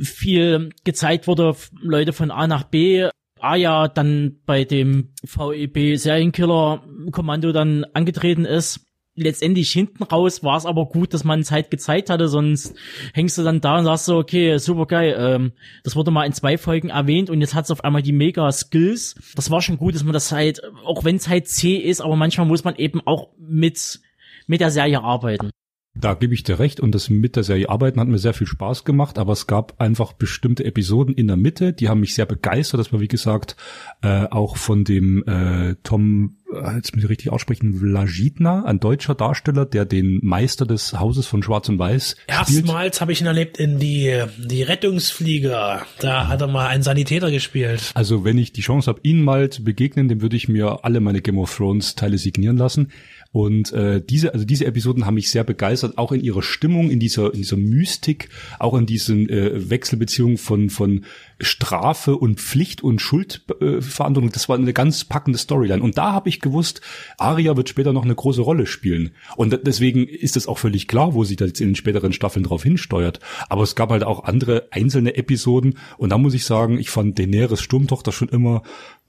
viel 0.00 0.70
gezeigt 0.84 1.26
wurde, 1.26 1.56
Leute 1.80 2.12
von 2.12 2.30
A 2.30 2.46
nach 2.46 2.64
B, 2.64 3.08
Aya 3.40 3.88
dann 3.88 4.36
bei 4.46 4.64
dem 4.64 5.10
VEB 5.22 5.96
Serienkiller 5.98 6.82
Kommando 7.12 7.52
dann 7.52 7.84
angetreten 7.92 8.44
ist. 8.44 8.80
Letztendlich 9.18 9.70
hinten 9.70 10.02
raus 10.02 10.44
war 10.44 10.58
es 10.58 10.66
aber 10.66 10.86
gut, 10.86 11.14
dass 11.14 11.24
man 11.24 11.40
es 11.40 11.50
halt 11.50 11.70
gezeigt 11.70 12.10
hatte, 12.10 12.28
sonst 12.28 12.74
hängst 13.14 13.38
du 13.38 13.42
dann 13.42 13.62
da 13.62 13.78
und 13.78 13.86
sagst 13.86 14.04
so, 14.04 14.18
okay, 14.18 14.58
super 14.58 14.84
geil, 14.84 15.16
ähm, 15.18 15.52
das 15.84 15.96
wurde 15.96 16.10
mal 16.10 16.26
in 16.26 16.34
zwei 16.34 16.58
Folgen 16.58 16.90
erwähnt 16.90 17.30
und 17.30 17.40
jetzt 17.40 17.54
hat 17.54 17.64
es 17.64 17.70
auf 17.70 17.82
einmal 17.82 18.02
die 18.02 18.12
mega 18.12 18.52
Skills. 18.52 19.14
Das 19.34 19.50
war 19.50 19.62
schon 19.62 19.78
gut, 19.78 19.94
dass 19.94 20.04
man 20.04 20.12
das 20.12 20.32
halt, 20.32 20.60
auch 20.84 21.04
wenn 21.04 21.16
es 21.16 21.28
halt 21.28 21.48
C 21.48 21.76
ist, 21.76 22.02
aber 22.02 22.14
manchmal 22.14 22.46
muss 22.46 22.64
man 22.64 22.76
eben 22.76 23.00
auch 23.06 23.28
mit, 23.38 24.00
mit 24.46 24.60
der 24.60 24.70
Serie 24.70 25.02
arbeiten. 25.02 25.50
Da 26.00 26.14
gebe 26.14 26.34
ich 26.34 26.42
dir 26.42 26.58
recht 26.58 26.80
und 26.80 26.94
das 26.94 27.10
mit 27.10 27.36
der 27.36 27.42
Serie 27.42 27.68
arbeiten 27.68 28.00
hat 28.00 28.08
mir 28.08 28.18
sehr 28.18 28.34
viel 28.34 28.46
Spaß 28.46 28.84
gemacht, 28.84 29.18
aber 29.18 29.32
es 29.32 29.46
gab 29.46 29.80
einfach 29.80 30.12
bestimmte 30.12 30.64
Episoden 30.64 31.14
in 31.14 31.26
der 31.26 31.36
Mitte, 31.36 31.72
die 31.72 31.88
haben 31.88 32.00
mich 32.00 32.14
sehr 32.14 32.26
begeistert. 32.26 32.80
Das 32.80 32.92
war 32.92 33.00
wie 33.00 33.08
gesagt 33.08 33.56
äh, 34.02 34.26
auch 34.26 34.56
von 34.56 34.84
dem 34.84 35.24
äh, 35.26 35.76
Tom, 35.82 36.36
äh, 36.52 36.76
jetzt 36.76 36.94
muss 36.94 37.04
ich 37.04 37.10
richtig 37.10 37.32
aussprechen, 37.32 37.74
Vlajitna, 37.74 38.64
ein 38.64 38.80
deutscher 38.80 39.14
Darsteller, 39.14 39.64
der 39.64 39.84
den 39.84 40.20
Meister 40.22 40.66
des 40.66 40.92
Hauses 40.92 41.26
von 41.26 41.42
Schwarz 41.42 41.68
und 41.68 41.78
Weiß 41.78 42.16
Erstmals 42.26 43.00
habe 43.00 43.12
ich 43.12 43.20
ihn 43.20 43.26
erlebt 43.26 43.58
in 43.58 43.78
die 43.78 44.22
die 44.38 44.62
Rettungsflieger. 44.62 45.86
Da 46.00 46.28
hat 46.28 46.40
er 46.40 46.48
mal 46.48 46.66
einen 46.66 46.82
Sanitäter 46.82 47.30
gespielt. 47.30 47.90
Also 47.94 48.24
wenn 48.24 48.38
ich 48.38 48.52
die 48.52 48.60
Chance 48.60 48.88
habe, 48.88 49.00
ihn 49.02 49.22
mal 49.22 49.50
zu 49.50 49.64
begegnen, 49.64 50.08
dem 50.08 50.20
würde 50.20 50.36
ich 50.36 50.48
mir 50.48 50.84
alle 50.84 51.00
meine 51.00 51.22
Game 51.22 51.38
of 51.38 51.54
Thrones 51.54 51.94
Teile 51.94 52.18
signieren 52.18 52.56
lassen. 52.56 52.92
Und 53.36 53.70
äh, 53.74 54.00
diese, 54.00 54.32
also 54.32 54.46
diese 54.46 54.64
Episoden 54.64 55.04
haben 55.04 55.16
mich 55.16 55.30
sehr 55.30 55.44
begeistert, 55.44 55.98
auch 55.98 56.10
in 56.10 56.22
ihrer 56.22 56.40
Stimmung, 56.40 56.88
in 56.88 56.98
dieser, 56.98 57.34
in 57.34 57.42
dieser 57.42 57.58
Mystik, 57.58 58.30
auch 58.58 58.72
in 58.72 58.86
diesen 58.86 59.28
äh, 59.28 59.68
Wechselbeziehungen 59.68 60.38
von 60.38 60.70
von 60.70 61.04
Strafe 61.38 62.16
und 62.16 62.40
Pflicht 62.40 62.82
und 62.82 63.02
Schuldverantwortung. 63.02 64.30
Äh, 64.30 64.32
das 64.32 64.48
war 64.48 64.56
eine 64.56 64.72
ganz 64.72 65.04
packende 65.04 65.38
Storyline. 65.38 65.82
Und 65.82 65.98
da 65.98 66.12
habe 66.12 66.30
ich 66.30 66.40
gewusst, 66.40 66.80
Aria 67.18 67.58
wird 67.58 67.68
später 67.68 67.92
noch 67.92 68.06
eine 68.06 68.14
große 68.14 68.40
Rolle 68.40 68.64
spielen. 68.64 69.10
Und 69.36 69.60
deswegen 69.64 70.08
ist 70.08 70.38
es 70.38 70.46
auch 70.46 70.56
völlig 70.56 70.88
klar, 70.88 71.12
wo 71.12 71.24
sie 71.24 71.36
da 71.36 71.44
jetzt 71.44 71.60
in 71.60 71.68
den 71.68 71.76
späteren 71.76 72.14
Staffeln 72.14 72.44
drauf 72.46 72.62
hinsteuert. 72.62 73.20
Aber 73.50 73.64
es 73.64 73.74
gab 73.74 73.90
halt 73.90 74.04
auch 74.04 74.24
andere 74.24 74.68
einzelne 74.70 75.14
Episoden. 75.14 75.76
Und 75.98 76.08
da 76.08 76.16
muss 76.16 76.32
ich 76.32 76.46
sagen, 76.46 76.78
ich 76.78 76.88
fand 76.88 77.18
Daenerys 77.18 77.60
Sturmtochter 77.60 78.12
schon 78.12 78.30
immer 78.30 78.62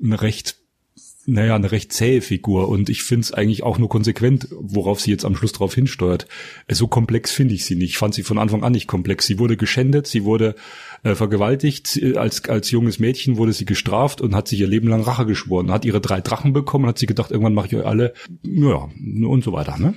eine 0.04 0.22
recht 0.22 0.67
naja, 1.30 1.56
eine 1.56 1.72
recht 1.72 1.92
zähe 1.92 2.22
Figur 2.22 2.70
und 2.70 2.90
ich 2.90 3.04
finde 3.04 3.24
es 3.24 3.34
eigentlich 3.34 3.62
auch 3.62 3.78
nur 3.78 3.90
konsequent, 3.90 4.48
worauf 4.52 5.02
sie 5.02 5.12
jetzt 5.12 5.26
am 5.26 5.36
Schluss 5.36 5.52
drauf 5.52 5.76
hinsteuert. 5.76 6.26
Äh, 6.68 6.74
so 6.74 6.88
komplex 6.88 7.32
finde 7.32 7.54
ich 7.54 7.66
sie 7.66 7.76
nicht. 7.76 7.92
Ich 7.92 7.98
fand 7.98 8.14
sie 8.16 8.24
von 8.24 8.38
Anfang 8.38 8.64
an 8.64 8.72
nicht 8.72 8.88
komplex. 8.88 9.28
Sie 9.28 9.38
wurde 9.38 9.58
geschändet, 9.58 10.08
sie 10.08 10.24
wurde 10.24 10.56
äh, 11.04 11.16
vergewaltigt, 11.16 12.02
als, 12.16 12.48
als 12.48 12.72
junges 12.72 13.00
Mädchen 13.00 13.36
wurde 13.36 13.52
sie 13.52 13.66
gestraft 13.66 14.22
und 14.22 14.34
hat 14.34 14.48
sich 14.48 14.62
ihr 14.62 14.68
Leben 14.68 14.88
lang 14.88 15.02
Rache 15.02 15.26
geschworen, 15.26 15.70
hat 15.70 15.84
ihre 15.84 16.00
drei 16.00 16.22
Drachen 16.22 16.54
bekommen, 16.54 16.86
hat 16.86 16.98
sie 16.98 17.08
gedacht, 17.08 17.32
irgendwann 17.32 17.54
mache 17.54 17.68
ich 17.68 17.76
euch 17.76 17.86
alle, 17.86 18.14
ja, 18.44 18.90
und 19.28 19.44
so 19.44 19.52
weiter, 19.52 19.78
ne? 19.78 19.96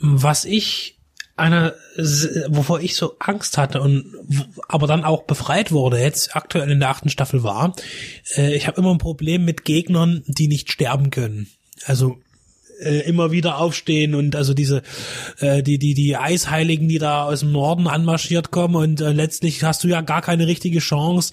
Was 0.00 0.44
ich 0.44 0.97
einer, 1.38 1.74
wovor 2.48 2.80
ich 2.80 2.96
so 2.96 3.16
Angst 3.18 3.58
hatte 3.58 3.80
und 3.80 4.14
aber 4.68 4.86
dann 4.86 5.04
auch 5.04 5.24
befreit 5.24 5.72
wurde, 5.72 5.98
jetzt 5.98 6.36
aktuell 6.36 6.70
in 6.70 6.80
der 6.80 6.90
achten 6.90 7.08
Staffel 7.08 7.42
war, 7.42 7.74
äh, 8.36 8.54
ich 8.54 8.66
habe 8.66 8.78
immer 8.78 8.92
ein 8.92 8.98
Problem 8.98 9.44
mit 9.44 9.64
Gegnern, 9.64 10.22
die 10.26 10.48
nicht 10.48 10.70
sterben 10.72 11.10
können. 11.10 11.48
Also 11.86 12.18
äh, 12.80 13.00
immer 13.08 13.30
wieder 13.30 13.58
aufstehen 13.58 14.14
und 14.14 14.36
also 14.36 14.54
diese 14.54 14.82
äh, 15.40 15.62
die 15.62 15.78
die 15.78 15.94
die 15.94 16.16
Eisheiligen, 16.16 16.88
die 16.88 16.98
da 16.98 17.24
aus 17.24 17.40
dem 17.40 17.52
Norden 17.52 17.86
anmarschiert 17.86 18.50
kommen 18.50 18.76
und 18.76 19.00
äh, 19.00 19.12
letztlich 19.12 19.62
hast 19.64 19.84
du 19.84 19.88
ja 19.88 20.00
gar 20.00 20.22
keine 20.22 20.46
richtige 20.46 20.78
Chance 20.78 21.32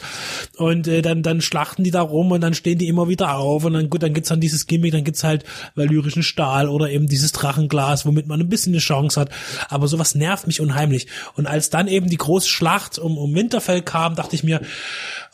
und 0.58 0.88
äh, 0.88 1.02
dann 1.02 1.24
dann 1.24 1.42
schlachten 1.42 1.84
die 1.84 1.92
da 1.92 2.02
rum 2.02 2.32
und 2.32 2.42
dann 2.42 2.54
stehen 2.54 2.78
die 2.78 2.88
immer 2.88 3.08
wieder 3.08 3.38
auf 3.38 3.66
und 3.66 3.74
dann 3.74 3.90
gut, 3.90 4.04
dann 4.04 4.14
gibt's 4.14 4.30
dann 4.30 4.42
dieses 4.42 4.68
Gimmick, 4.68 4.92
dann 4.92 5.04
gibt's 5.04 5.24
halt 5.24 5.44
valyrischen 5.76 6.24
Stahl 6.24 6.70
oder 6.70 6.90
eben 6.90 7.08
dieses 7.08 7.32
Drachenglas, 7.32 8.06
womit 8.06 8.28
man 8.28 8.40
ein 8.40 8.50
bisschen 8.50 8.74
eine 8.74 8.80
Chance 8.80 9.20
hat, 9.20 9.30
aber 9.70 9.88
sowas 9.88 10.16
nervt 10.16 10.48
mich 10.48 10.62
unheimlich. 10.62 11.08
Und 11.36 11.48
als 11.48 11.70
dann 11.70 11.88
eben 11.88 12.10
die 12.10 12.18
große 12.18 12.50
Schlacht 12.50 13.00
um 13.00 13.18
um 13.18 13.34
Winterfell 13.36 13.82
kam, 13.82 14.16
dachte 14.16 14.36
ich 14.36 14.44
mir, 14.44 14.62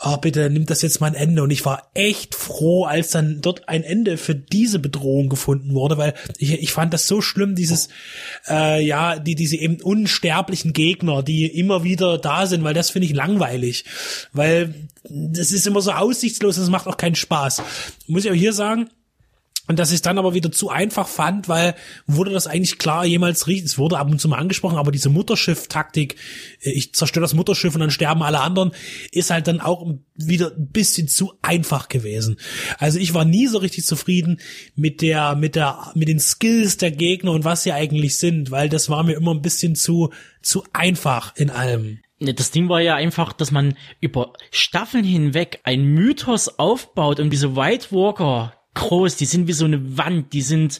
oh 0.03 0.17
bitte 0.17 0.49
nimmt 0.49 0.69
das 0.69 0.81
jetzt 0.81 0.99
mal 0.99 1.07
ein 1.07 1.15
Ende 1.15 1.43
und 1.43 1.51
ich 1.51 1.63
war 1.65 1.89
echt 1.93 2.33
froh, 2.35 2.85
als 2.85 3.11
dann 3.11 3.41
dort 3.41 3.69
ein 3.69 3.83
Ende 3.83 4.17
für 4.17 4.33
diese 4.35 4.79
Bedrohung 4.79 5.29
gefunden 5.29 5.73
wurde, 5.73 5.97
weil 5.97 6.13
ich, 6.37 6.53
ich 6.53 6.71
fand 6.71 6.93
das 6.93 7.07
so 7.07 7.21
schlimm, 7.21 7.55
dieses, 7.55 7.89
äh, 8.49 8.83
ja, 8.83 9.19
die, 9.19 9.35
diese 9.35 9.57
eben 9.57 9.79
unsterblichen 9.81 10.73
Gegner, 10.73 11.21
die 11.21 11.45
immer 11.45 11.83
wieder 11.83 12.17
da 12.17 12.47
sind, 12.47 12.63
weil 12.63 12.73
das 12.73 12.89
finde 12.89 13.07
ich 13.07 13.13
langweilig. 13.13 13.85
Weil 14.33 14.73
das 15.03 15.51
ist 15.51 15.67
immer 15.67 15.81
so 15.81 15.91
aussichtslos, 15.91 16.55
das 16.55 16.69
macht 16.69 16.87
auch 16.87 16.97
keinen 16.97 17.15
Spaß. 17.15 17.61
Muss 18.07 18.25
ich 18.25 18.31
auch 18.31 18.35
hier 18.35 18.53
sagen, 18.53 18.89
und 19.71 19.79
dass 19.79 19.89
ich 19.89 19.95
es 19.95 20.01
dann 20.01 20.17
aber 20.17 20.33
wieder 20.33 20.51
zu 20.51 20.69
einfach 20.69 21.07
fand, 21.07 21.47
weil 21.47 21.75
wurde 22.05 22.31
das 22.31 22.45
eigentlich 22.45 22.77
klar 22.77 23.05
jemals 23.05 23.47
richtig, 23.47 23.67
es 23.67 23.77
wurde 23.77 23.97
ab 23.97 24.11
und 24.11 24.19
zu 24.19 24.27
mal 24.27 24.37
angesprochen, 24.37 24.77
aber 24.77 24.91
diese 24.91 25.09
Mutterschiff-Taktik, 25.09 26.17
äh, 26.61 26.71
ich 26.71 26.93
zerstöre 26.93 27.21
das 27.21 27.33
Mutterschiff 27.33 27.73
und 27.73 27.79
dann 27.79 27.89
sterben 27.89 28.21
alle 28.21 28.41
anderen, 28.41 28.71
ist 29.13 29.29
halt 29.29 29.47
dann 29.47 29.61
auch 29.61 29.89
wieder 30.13 30.51
ein 30.55 30.67
bisschen 30.67 31.07
zu 31.07 31.33
einfach 31.41 31.87
gewesen. 31.87 32.35
Also 32.79 32.99
ich 32.99 33.13
war 33.13 33.23
nie 33.23 33.47
so 33.47 33.59
richtig 33.59 33.85
zufrieden 33.85 34.41
mit 34.75 35.01
der, 35.01 35.35
mit 35.35 35.55
der, 35.55 35.93
mit 35.95 36.09
den 36.09 36.19
Skills 36.19 36.75
der 36.75 36.91
Gegner 36.91 37.31
und 37.31 37.45
was 37.45 37.63
sie 37.63 37.71
eigentlich 37.71 38.17
sind, 38.17 38.51
weil 38.51 38.67
das 38.67 38.89
war 38.89 39.03
mir 39.03 39.13
immer 39.13 39.33
ein 39.33 39.41
bisschen 39.41 39.75
zu, 39.75 40.09
zu 40.41 40.65
einfach 40.73 41.33
in 41.37 41.49
allem. 41.49 41.99
Das 42.19 42.51
Ding 42.51 42.67
war 42.67 42.81
ja 42.81 42.95
einfach, 42.95 43.31
dass 43.31 43.51
man 43.51 43.77
über 44.01 44.33
Staffeln 44.51 45.05
hinweg 45.05 45.61
ein 45.63 45.85
Mythos 45.85 46.59
aufbaut 46.59 47.21
und 47.21 47.29
diese 47.29 47.55
White 47.55 47.87
Walker 47.91 48.53
groß, 48.73 49.15
die 49.15 49.25
sind 49.25 49.47
wie 49.47 49.53
so 49.53 49.65
eine 49.65 49.97
Wand, 49.97 50.33
die 50.33 50.41
sind, 50.41 50.79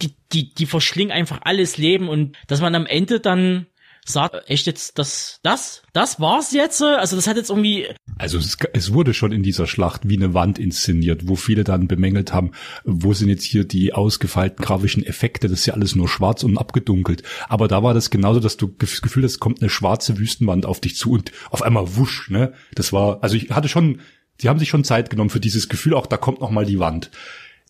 die, 0.00 0.14
die, 0.32 0.52
die 0.54 0.66
verschlingen 0.66 1.12
einfach 1.12 1.40
alles 1.42 1.78
Leben 1.78 2.08
und 2.08 2.36
dass 2.46 2.60
man 2.60 2.74
am 2.74 2.86
Ende 2.86 3.20
dann 3.20 3.66
sagt, 4.04 4.50
echt 4.50 4.66
jetzt, 4.66 4.98
das, 4.98 5.38
das, 5.42 5.82
das 5.92 6.18
war's 6.18 6.52
jetzt? 6.52 6.82
Also 6.82 7.16
das 7.16 7.26
hat 7.26 7.36
jetzt 7.36 7.50
irgendwie. 7.50 7.86
Also 8.18 8.38
es, 8.38 8.56
es 8.72 8.92
wurde 8.92 9.14
schon 9.14 9.32
in 9.32 9.42
dieser 9.42 9.66
Schlacht 9.66 10.08
wie 10.08 10.16
eine 10.16 10.34
Wand 10.34 10.58
inszeniert, 10.58 11.28
wo 11.28 11.36
viele 11.36 11.64
dann 11.64 11.88
bemängelt 11.88 12.32
haben, 12.32 12.50
wo 12.84 13.12
sind 13.12 13.28
jetzt 13.28 13.44
hier 13.44 13.64
die 13.64 13.92
ausgefeilten 13.92 14.64
grafischen 14.64 15.04
Effekte, 15.04 15.48
das 15.48 15.60
ist 15.60 15.66
ja 15.66 15.74
alles 15.74 15.94
nur 15.94 16.08
schwarz 16.08 16.42
und 16.42 16.58
abgedunkelt. 16.58 17.22
Aber 17.48 17.68
da 17.68 17.82
war 17.82 17.94
das 17.94 18.10
genauso, 18.10 18.40
dass 18.40 18.56
du 18.56 18.74
das 18.78 19.02
Gefühl 19.02 19.24
hast, 19.24 19.38
kommt 19.38 19.60
eine 19.60 19.70
schwarze 19.70 20.18
Wüstenwand 20.18 20.66
auf 20.66 20.80
dich 20.80 20.96
zu 20.96 21.12
und 21.12 21.32
auf 21.50 21.62
einmal 21.62 21.96
wusch, 21.96 22.28
ne? 22.30 22.52
Das 22.74 22.92
war, 22.92 23.22
also 23.22 23.36
ich 23.36 23.50
hatte 23.50 23.68
schon, 23.68 24.00
die 24.40 24.48
haben 24.48 24.58
sich 24.58 24.68
schon 24.68 24.84
Zeit 24.84 25.10
genommen 25.10 25.30
für 25.30 25.40
dieses 25.40 25.68
Gefühl, 25.68 25.94
auch 25.94 26.06
da 26.06 26.16
kommt 26.16 26.40
noch 26.40 26.50
mal 26.50 26.66
die 26.66 26.78
Wand 26.78 27.10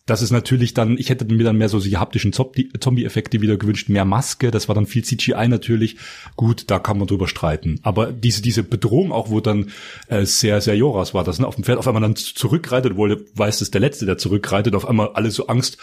das 0.05 0.21
ist 0.21 0.31
natürlich 0.31 0.73
dann, 0.73 0.97
ich 0.97 1.09
hätte 1.09 1.23
mir 1.25 1.45
dann 1.45 1.57
mehr 1.57 1.69
so 1.69 1.79
die 1.79 1.97
haptischen 1.97 2.33
Zombie-Effekte 2.33 3.39
wieder 3.39 3.55
gewünscht, 3.55 3.87
mehr 3.87 4.03
Maske, 4.03 4.51
das 4.51 4.67
war 4.67 4.75
dann 4.75 4.85
viel 4.85 5.03
CGI 5.03 5.47
natürlich. 5.47 5.95
Gut, 6.35 6.69
da 6.69 6.79
kann 6.79 6.97
man 6.97 7.07
drüber 7.07 7.29
streiten. 7.29 7.79
Aber 7.83 8.11
diese, 8.11 8.41
diese 8.41 8.63
Bedrohung 8.63 9.13
auch, 9.13 9.29
wo 9.29 9.39
dann 9.39 9.71
äh, 10.09 10.25
sehr, 10.25 10.59
sehr 10.59 10.75
Joras 10.75 11.13
war, 11.13 11.23
das 11.23 11.39
ne, 11.39 11.47
auf 11.47 11.55
dem 11.55 11.63
Pferd 11.63 11.79
auf 11.79 11.87
einmal 11.87 12.01
dann 12.01 12.17
zurückreitet, 12.17 12.93
obwohl 12.93 13.25
weiß, 13.33 13.59
das 13.59 13.71
der 13.71 13.79
Letzte, 13.79 14.05
der 14.05 14.17
zurückreitet, 14.17 14.75
auf 14.75 14.87
einmal 14.87 15.11
alle 15.13 15.31
so 15.31 15.47
Angst 15.47 15.77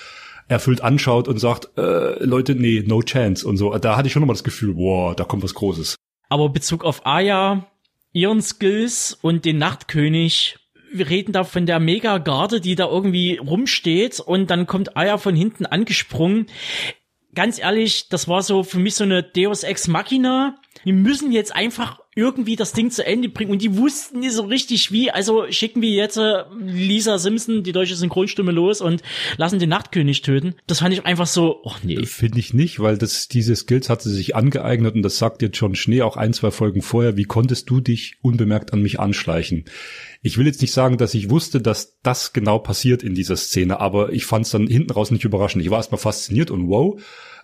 erfüllt 0.48 0.82
anschaut 0.82 1.26
und 1.26 1.38
sagt, 1.38 1.70
äh, 1.78 2.22
Leute, 2.22 2.54
nee, 2.54 2.84
no 2.86 3.00
chance 3.00 3.46
und 3.46 3.56
so. 3.56 3.74
Da 3.78 3.96
hatte 3.96 4.08
ich 4.08 4.12
schon 4.12 4.20
nochmal 4.20 4.34
das 4.34 4.44
Gefühl, 4.44 4.76
wow, 4.76 5.14
da 5.16 5.24
kommt 5.24 5.42
was 5.42 5.54
Großes. 5.54 5.96
Aber 6.28 6.50
Bezug 6.50 6.84
auf 6.84 7.06
Aya, 7.06 7.66
ihren 8.12 8.42
Skills 8.42 9.16
und 9.22 9.46
den 9.46 9.56
Nachtkönig 9.56 10.59
wir 10.92 11.08
reden 11.08 11.32
da 11.32 11.44
von 11.44 11.66
der 11.66 11.80
Mega-Garde, 11.80 12.60
die 12.60 12.74
da 12.74 12.86
irgendwie 12.88 13.36
rumsteht 13.36 14.20
und 14.20 14.50
dann 14.50 14.66
kommt 14.66 14.96
Aya 14.96 15.18
von 15.18 15.34
hinten 15.34 15.66
angesprungen. 15.66 16.46
Ganz 17.34 17.60
ehrlich, 17.60 18.08
das 18.08 18.26
war 18.26 18.42
so 18.42 18.62
für 18.64 18.78
mich 18.78 18.96
so 18.96 19.04
eine 19.04 19.22
Deus 19.22 19.62
Ex 19.62 19.86
Machina. 19.86 20.56
Wir 20.82 20.94
müssen 20.94 21.30
jetzt 21.30 21.54
einfach 21.54 22.00
irgendwie 22.16 22.56
das 22.56 22.72
Ding 22.72 22.90
zu 22.90 23.06
Ende 23.06 23.28
bringen 23.28 23.52
und 23.52 23.62
die 23.62 23.76
wussten 23.76 24.18
nicht 24.20 24.32
so 24.32 24.42
richtig 24.42 24.90
wie, 24.90 25.12
also 25.12 25.46
schicken 25.50 25.80
wir 25.80 25.90
jetzt 25.90 26.16
äh, 26.16 26.42
Lisa 26.58 27.18
Simpson, 27.18 27.62
die 27.62 27.70
deutsche 27.70 27.94
Synchronstimme, 27.94 28.50
los 28.50 28.80
und 28.80 29.02
lassen 29.36 29.60
den 29.60 29.68
Nachtkönig 29.68 30.22
töten. 30.22 30.56
Das 30.66 30.80
fand 30.80 30.92
ich 30.92 31.06
einfach 31.06 31.28
so, 31.28 31.60
oh 31.62 31.74
nee. 31.84 32.04
Finde 32.06 32.40
ich 32.40 32.52
nicht, 32.52 32.80
weil 32.80 32.98
das, 32.98 33.28
diese 33.28 33.54
Skills 33.54 33.88
hat 33.88 34.02
sie 34.02 34.12
sich 34.12 34.34
angeeignet 34.34 34.96
und 34.96 35.02
das 35.02 35.18
sagt 35.18 35.40
jetzt 35.42 35.56
John 35.58 35.76
Schnee 35.76 36.02
auch 36.02 36.16
ein, 36.16 36.32
zwei 36.32 36.50
Folgen 36.50 36.82
vorher. 36.82 37.16
Wie 37.16 37.24
konntest 37.24 37.70
du 37.70 37.80
dich 37.80 38.16
unbemerkt 38.22 38.72
an 38.72 38.82
mich 38.82 38.98
anschleichen? 38.98 39.66
Ich 40.20 40.36
will 40.36 40.46
jetzt 40.46 40.62
nicht 40.62 40.72
sagen, 40.72 40.98
dass 40.98 41.14
ich 41.14 41.30
wusste, 41.30 41.60
dass 41.60 41.98
das 42.02 42.32
genau 42.32 42.58
passiert 42.58 43.04
in 43.04 43.14
dieser 43.14 43.36
Szene, 43.36 43.78
aber 43.78 44.12
ich 44.12 44.26
fand 44.26 44.46
es 44.46 44.52
dann 44.52 44.66
hinten 44.66 44.90
raus 44.90 45.12
nicht 45.12 45.24
überraschend. 45.24 45.64
Ich 45.64 45.70
war 45.70 45.78
erstmal 45.78 46.00
fasziniert 46.00 46.50
und 46.50 46.68
wow. 46.68 47.00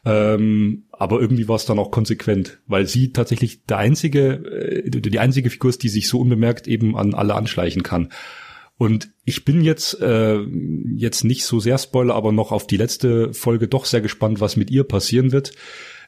Ähm, 0.07 0.85
aber 0.93 1.21
irgendwie 1.21 1.49
war 1.49 1.57
es 1.57 1.65
dann 1.65 1.81
auch 1.81 1.91
konsequent, 1.91 2.61
weil 2.69 2.87
sie 2.87 3.13
tatsächlich 3.13 3.65
der 3.65 3.79
einzige, 3.79 4.31
äh, 4.57 4.91
die 4.91 5.19
einzige 5.19 5.51
Figur 5.51 5.71
ist, 5.71 5.83
die 5.83 5.89
sich 5.89 6.09
so 6.09 6.21
unbemerkt 6.21 6.69
eben 6.69 6.97
an 6.97 7.15
alle 7.15 7.35
anschleichen 7.35 7.83
kann. 7.83 8.11
Und 8.79 9.09
ich 9.25 9.45
bin 9.45 9.63
jetzt 9.63 10.01
äh, 10.01 10.39
jetzt 10.97 11.25
nicht 11.25 11.45
so 11.45 11.61
sehr 11.61 11.79
Spoiler, 11.79 12.15
aber 12.15 12.33
noch 12.33 12.53
auf 12.53 12.67
die 12.67 12.77
letzte 12.77 13.33
Folge 13.33 13.69
doch 13.69 13.87
sehr 13.87 14.03
gespannt, 14.03 14.41
was 14.41 14.57
mit 14.57 14.71
ihr 14.71 14.85
passieren 14.85 15.33
wird 15.33 15.53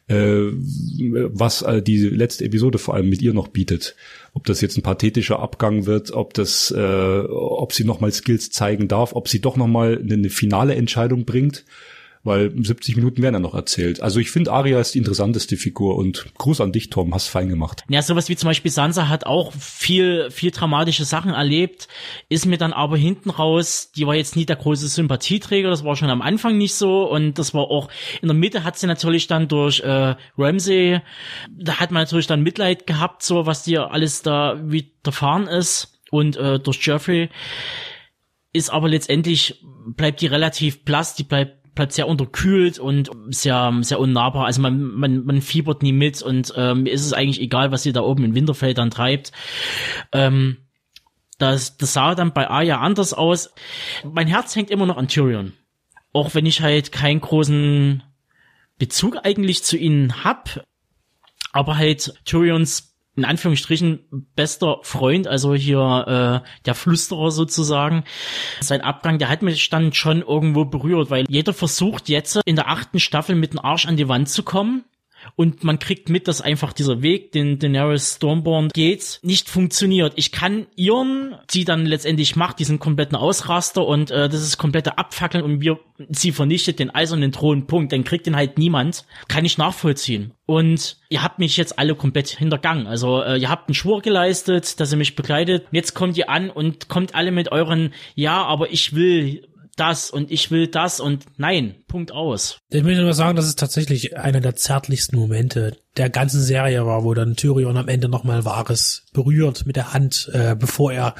äh, 0.08 0.50
was 0.52 1.62
äh, 1.62 1.82
die 1.82 1.98
letzte 1.98 2.44
Episode 2.44 2.78
vor 2.78 2.94
allem 2.94 3.08
mit 3.08 3.22
ihr 3.22 3.34
noch 3.34 3.48
bietet. 3.48 3.94
Ob 4.32 4.44
das 4.44 4.60
jetzt 4.60 4.76
ein 4.76 4.82
pathetischer 4.82 5.38
Abgang 5.38 5.86
wird, 5.86 6.12
ob 6.12 6.34
das, 6.34 6.70
äh, 6.70 7.20
ob 7.28 7.72
sie 7.72 7.84
nochmal 7.84 8.12
Skills 8.12 8.50
zeigen 8.50 8.88
darf, 8.88 9.14
ob 9.14 9.28
sie 9.28 9.40
doch 9.40 9.56
nochmal 9.56 9.98
eine, 9.98 10.14
eine 10.14 10.30
finale 10.30 10.74
Entscheidung 10.74 11.24
bringt 11.24 11.64
weil 12.28 12.52
70 12.56 12.94
Minuten 12.96 13.22
werden 13.22 13.34
ja 13.34 13.40
noch 13.40 13.54
erzählt. 13.54 14.00
Also 14.00 14.20
ich 14.20 14.30
finde, 14.30 14.52
Aria 14.52 14.78
ist 14.78 14.94
die 14.94 14.98
interessanteste 14.98 15.56
Figur 15.56 15.96
und 15.96 16.26
Gruß 16.38 16.60
an 16.60 16.70
dich, 16.70 16.90
Tom, 16.90 17.12
hast 17.12 17.26
fein 17.26 17.48
gemacht. 17.48 17.84
Ja, 17.88 18.02
sowas 18.02 18.28
wie 18.28 18.36
zum 18.36 18.48
Beispiel 18.48 18.70
Sansa 18.70 19.08
hat 19.08 19.26
auch 19.26 19.52
viel, 19.54 20.30
viel 20.30 20.52
dramatische 20.52 21.04
Sachen 21.04 21.32
erlebt, 21.32 21.88
ist 22.28 22.46
mir 22.46 22.58
dann 22.58 22.72
aber 22.72 22.96
hinten 22.96 23.30
raus, 23.30 23.90
die 23.96 24.06
war 24.06 24.14
jetzt 24.14 24.36
nie 24.36 24.46
der 24.46 24.56
große 24.56 24.86
Sympathieträger, 24.86 25.70
das 25.70 25.84
war 25.84 25.96
schon 25.96 26.10
am 26.10 26.22
Anfang 26.22 26.56
nicht 26.56 26.74
so 26.74 27.10
und 27.10 27.38
das 27.38 27.54
war 27.54 27.62
auch, 27.62 27.88
in 28.22 28.28
der 28.28 28.36
Mitte 28.36 28.62
hat 28.62 28.78
sie 28.78 28.86
natürlich 28.86 29.26
dann 29.26 29.48
durch 29.48 29.80
äh, 29.80 30.14
Ramsey, 30.36 31.00
da 31.50 31.80
hat 31.80 31.90
man 31.90 32.02
natürlich 32.02 32.26
dann 32.26 32.42
Mitleid 32.42 32.86
gehabt, 32.86 33.22
so 33.22 33.46
was 33.46 33.64
dir 33.64 33.90
alles 33.90 34.22
da 34.22 34.60
widerfahren 34.62 35.48
ist 35.48 35.98
und 36.10 36.36
äh, 36.36 36.60
durch 36.60 36.84
Jeffrey 36.86 37.30
ist 38.52 38.70
aber 38.70 38.88
letztendlich 38.88 39.62
bleibt 39.86 40.20
die 40.20 40.26
relativ 40.26 40.84
blass, 40.84 41.14
die 41.14 41.24
bleibt 41.24 41.57
bleibt 41.78 41.92
sehr 41.92 42.08
unterkühlt 42.08 42.80
und 42.80 43.08
sehr, 43.28 43.72
sehr 43.82 44.00
unnahbar. 44.00 44.46
Also 44.46 44.60
man, 44.60 44.80
man, 44.80 45.24
man 45.24 45.40
fiebert 45.40 45.80
nie 45.84 45.92
mit 45.92 46.20
und 46.22 46.52
ähm, 46.56 46.86
ist 46.86 47.06
es 47.06 47.12
eigentlich 47.12 47.40
egal, 47.40 47.70
was 47.70 47.84
sie 47.84 47.92
da 47.92 48.00
oben 48.00 48.24
in 48.24 48.34
Winterfeld 48.34 48.78
dann 48.78 48.90
treibt. 48.90 49.30
Ähm, 50.10 50.56
das, 51.38 51.76
das 51.76 51.92
sah 51.92 52.16
dann 52.16 52.32
bei 52.32 52.50
Aya 52.50 52.80
anders 52.80 53.14
aus. 53.14 53.54
Mein 54.02 54.26
Herz 54.26 54.56
hängt 54.56 54.70
immer 54.70 54.86
noch 54.86 54.96
an 54.96 55.06
Tyrion. 55.06 55.52
Auch 56.12 56.34
wenn 56.34 56.46
ich 56.46 56.62
halt 56.62 56.90
keinen 56.90 57.20
großen 57.20 58.02
Bezug 58.76 59.24
eigentlich 59.24 59.62
zu 59.62 59.76
ihnen 59.76 60.24
hab, 60.24 60.66
aber 61.52 61.78
halt 61.78 62.12
Tyrions 62.24 62.87
in 63.18 63.24
Anführungsstrichen 63.24 64.26
bester 64.34 64.78
Freund, 64.82 65.26
also 65.26 65.54
hier 65.54 66.42
äh, 66.44 66.48
der 66.64 66.74
Flüsterer 66.74 67.30
sozusagen. 67.30 68.04
Sein 68.60 68.80
Abgang, 68.80 69.18
der 69.18 69.28
hat 69.28 69.42
mich 69.42 69.68
dann 69.70 69.92
schon 69.92 70.22
irgendwo 70.22 70.64
berührt, 70.64 71.10
weil 71.10 71.24
jeder 71.28 71.52
versucht 71.52 72.08
jetzt 72.08 72.40
in 72.44 72.56
der 72.56 72.68
achten 72.68 73.00
Staffel 73.00 73.34
mit 73.34 73.52
dem 73.52 73.58
Arsch 73.58 73.86
an 73.86 73.96
die 73.96 74.08
Wand 74.08 74.28
zu 74.28 74.42
kommen 74.42 74.84
und 75.36 75.64
man 75.64 75.78
kriegt 75.78 76.08
mit, 76.08 76.28
dass 76.28 76.40
einfach 76.40 76.72
dieser 76.72 77.02
Weg, 77.02 77.32
den 77.32 77.58
Daenerys 77.58 78.16
Stormborn 78.16 78.68
geht, 78.72 79.20
nicht 79.22 79.48
funktioniert. 79.48 80.12
Ich 80.16 80.32
kann 80.32 80.66
ihren, 80.76 81.34
die 81.50 81.64
dann 81.64 81.86
letztendlich 81.86 82.36
macht, 82.36 82.58
diesen 82.58 82.78
kompletten 82.78 83.16
Ausraster 83.16 83.86
und 83.86 84.10
äh, 84.10 84.28
das 84.28 84.42
ist 84.42 84.58
komplette 84.58 84.98
Abfackeln 84.98 85.44
und 85.44 85.60
wir 85.60 85.78
sie 86.10 86.32
vernichtet 86.32 86.78
den 86.78 86.90
eisernen 86.90 87.32
Thron, 87.32 87.66
Punkt. 87.66 87.92
Dann 87.92 88.04
kriegt 88.04 88.26
den 88.26 88.36
halt 88.36 88.58
niemand. 88.58 89.04
Kann 89.26 89.44
ich 89.44 89.58
nachvollziehen. 89.58 90.32
Und 90.46 90.98
ihr 91.08 91.22
habt 91.22 91.38
mich 91.38 91.56
jetzt 91.56 91.78
alle 91.78 91.94
komplett 91.94 92.28
hintergangen. 92.28 92.86
Also 92.86 93.22
äh, 93.22 93.38
ihr 93.38 93.50
habt 93.50 93.68
einen 93.68 93.74
Schwur 93.74 94.00
geleistet, 94.00 94.80
dass 94.80 94.92
ihr 94.92 94.98
mich 94.98 95.16
begleitet. 95.16 95.66
Jetzt 95.72 95.94
kommt 95.94 96.16
ihr 96.16 96.30
an 96.30 96.50
und 96.50 96.88
kommt 96.88 97.14
alle 97.14 97.32
mit 97.32 97.52
euren, 97.52 97.92
ja, 98.14 98.44
aber 98.44 98.70
ich 98.70 98.94
will 98.94 99.46
das 99.78 100.10
und 100.10 100.30
ich 100.30 100.50
will 100.50 100.66
das 100.66 101.00
und 101.00 101.24
nein, 101.36 101.76
Punkt 101.86 102.12
aus. 102.12 102.58
Ich 102.70 102.82
möchte 102.82 103.02
nur 103.02 103.14
sagen, 103.14 103.36
dass 103.36 103.46
es 103.46 103.56
tatsächlich 103.56 104.16
einer 104.16 104.40
der 104.40 104.56
zärtlichsten 104.56 105.16
Momente 105.16 105.76
der 105.96 106.10
ganzen 106.10 106.40
Serie 106.40 106.84
war, 106.86 107.04
wo 107.04 107.14
dann 107.14 107.36
Tyrion 107.36 107.76
am 107.76 107.88
Ende 107.88 108.08
nochmal 108.08 108.44
Wahres 108.44 109.06
berührt 109.12 109.66
mit 109.66 109.76
der 109.76 109.92
Hand, 109.92 110.30
äh, 110.32 110.54
bevor 110.58 110.92
er 110.92 111.14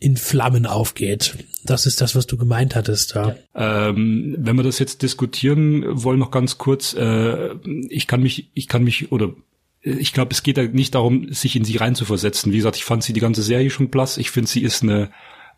in 0.00 0.16
Flammen 0.16 0.66
aufgeht. 0.66 1.36
Das 1.64 1.86
ist 1.86 2.00
das, 2.00 2.14
was 2.14 2.26
du 2.26 2.36
gemeint 2.36 2.76
hattest. 2.76 3.14
Ja. 3.14 3.34
Ähm, 3.54 4.36
wenn 4.38 4.56
wir 4.56 4.62
das 4.62 4.78
jetzt 4.78 5.02
diskutieren 5.02 5.84
wollen, 5.86 6.20
noch 6.20 6.30
ganz 6.30 6.58
kurz. 6.58 6.94
Äh, 6.94 7.54
ich 7.88 8.06
kann 8.06 8.22
mich, 8.22 8.50
ich 8.54 8.68
kann 8.68 8.84
mich 8.84 9.10
oder 9.10 9.32
ich 9.80 10.12
glaube, 10.12 10.32
es 10.32 10.42
geht 10.42 10.56
da 10.56 10.62
nicht 10.62 10.94
darum, 10.94 11.32
sich 11.32 11.56
in 11.56 11.64
sie 11.64 11.76
reinzuversetzen. 11.76 12.52
Wie 12.52 12.56
gesagt, 12.56 12.76
ich 12.76 12.84
fand 12.84 13.02
sie 13.02 13.12
die 13.12 13.20
ganze 13.20 13.42
Serie 13.42 13.70
schon 13.70 13.90
blass. 13.90 14.18
Ich 14.18 14.30
finde, 14.30 14.50
sie 14.50 14.62
ist 14.62 14.82
eine 14.82 15.10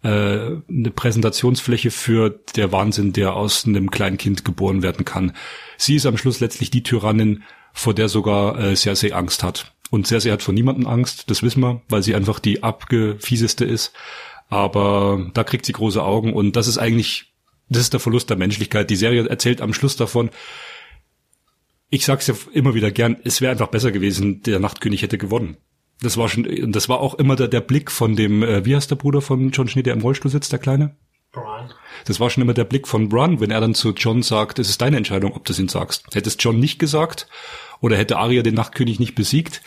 äh, 0.03 0.09
eine 0.09 0.91
Präsentationsfläche 0.95 1.91
für 1.91 2.31
der 2.57 2.73
Wahnsinn, 2.73 3.13
der 3.13 3.35
aus 3.35 3.67
einem 3.67 3.91
kleinen 3.91 4.19
Kind 4.19 4.45
geboren 4.45 4.83
werden 4.83 5.05
kann. 5.05 5.33
Sie 5.77 5.95
ist 5.95 6.07
am 6.07 6.17
Schluss 6.17 6.41
letztlich 6.41 6.71
die 6.71 6.83
Tyrannin, 6.83 7.43
vor 7.73 7.95
der 7.95 8.09
sogar 8.09 8.59
äh, 8.59 8.77
Cersei 8.77 9.15
Angst 9.15 9.43
hat. 9.43 9.75
Und 9.91 10.07
Cersei 10.07 10.31
hat 10.31 10.43
vor 10.43 10.55
niemanden 10.55 10.87
Angst, 10.87 11.31
das 11.31 11.43
wissen 11.43 11.63
wir, 11.63 11.83
weil 11.89 12.03
sie 12.03 12.15
einfach 12.15 12.39
die 12.39 12.63
abgefieseste 12.63 13.65
ist. 13.65 13.93
Aber 14.49 15.31
da 15.35 15.45
kriegt 15.45 15.67
sie 15.67 15.73
große 15.73 16.03
Augen 16.03 16.33
und 16.33 16.57
das 16.57 16.67
ist 16.67 16.79
eigentlich, 16.79 17.33
das 17.69 17.83
ist 17.83 17.93
der 17.93 18.01
Verlust 18.01 18.31
der 18.31 18.37
Menschlichkeit. 18.37 18.91
Die 18.91 18.97
Serie 18.97 19.27
erzählt 19.29 19.61
am 19.61 19.75
Schluss 19.75 19.97
davon, 19.97 20.31
ich 21.89 22.05
sag's 22.05 22.27
ja 22.29 22.35
immer 22.53 22.75
wieder 22.75 22.91
gern, 22.91 23.17
es 23.25 23.41
wäre 23.41 23.53
einfach 23.53 23.69
besser 23.69 23.91
gewesen, 23.93 24.43
der 24.43 24.61
Nachtkönig 24.61 25.03
hätte 25.03 25.19
gewonnen. 25.19 25.57
Das 26.03 26.17
war 26.17 26.29
schon, 26.29 26.73
das 26.73 26.89
war 26.89 27.01
auch 27.01 27.15
immer 27.15 27.37
der, 27.37 27.49
der 27.49 27.61
Blick 27.61 27.91
von 27.91 28.17
dem, 28.17 28.43
äh, 28.43 28.65
wie 28.65 28.75
heißt 28.75 28.91
der 28.91 28.97
Bruder 28.97 29.21
von 29.21 29.51
John 29.51 29.69
Schnee, 29.69 29.83
der 29.83 29.95
im 29.95 30.01
Rollstuhl 30.01 30.31
sitzt, 30.31 30.53
der 30.53 30.59
Kleine? 30.59 30.97
Brian. 31.33 31.73
Das 32.07 32.19
war 32.19 32.31
schon 32.31 32.43
immer 32.43 32.55
der 32.55 32.65
Blick 32.65 32.89
von 32.89 33.09
Bran, 33.09 33.41
wenn 33.41 33.51
er 33.51 33.61
dann 33.61 33.75
zu 33.75 33.91
John 33.91 34.23
sagt, 34.23 34.59
es 34.59 34.69
ist 34.69 34.81
deine 34.81 34.97
Entscheidung, 34.97 35.33
ob 35.33 35.45
du 35.45 35.53
es 35.53 35.59
ihn 35.59 35.69
sagst. 35.69 36.07
Hätte 36.13 36.29
es 36.29 36.37
John 36.41 36.59
nicht 36.59 36.79
gesagt 36.79 37.29
oder 37.81 37.97
hätte 37.97 38.19
Arya 38.19 38.43
den 38.43 38.55
Nachtkönig 38.55 38.99
nicht 38.99 39.15
besiegt, 39.15 39.63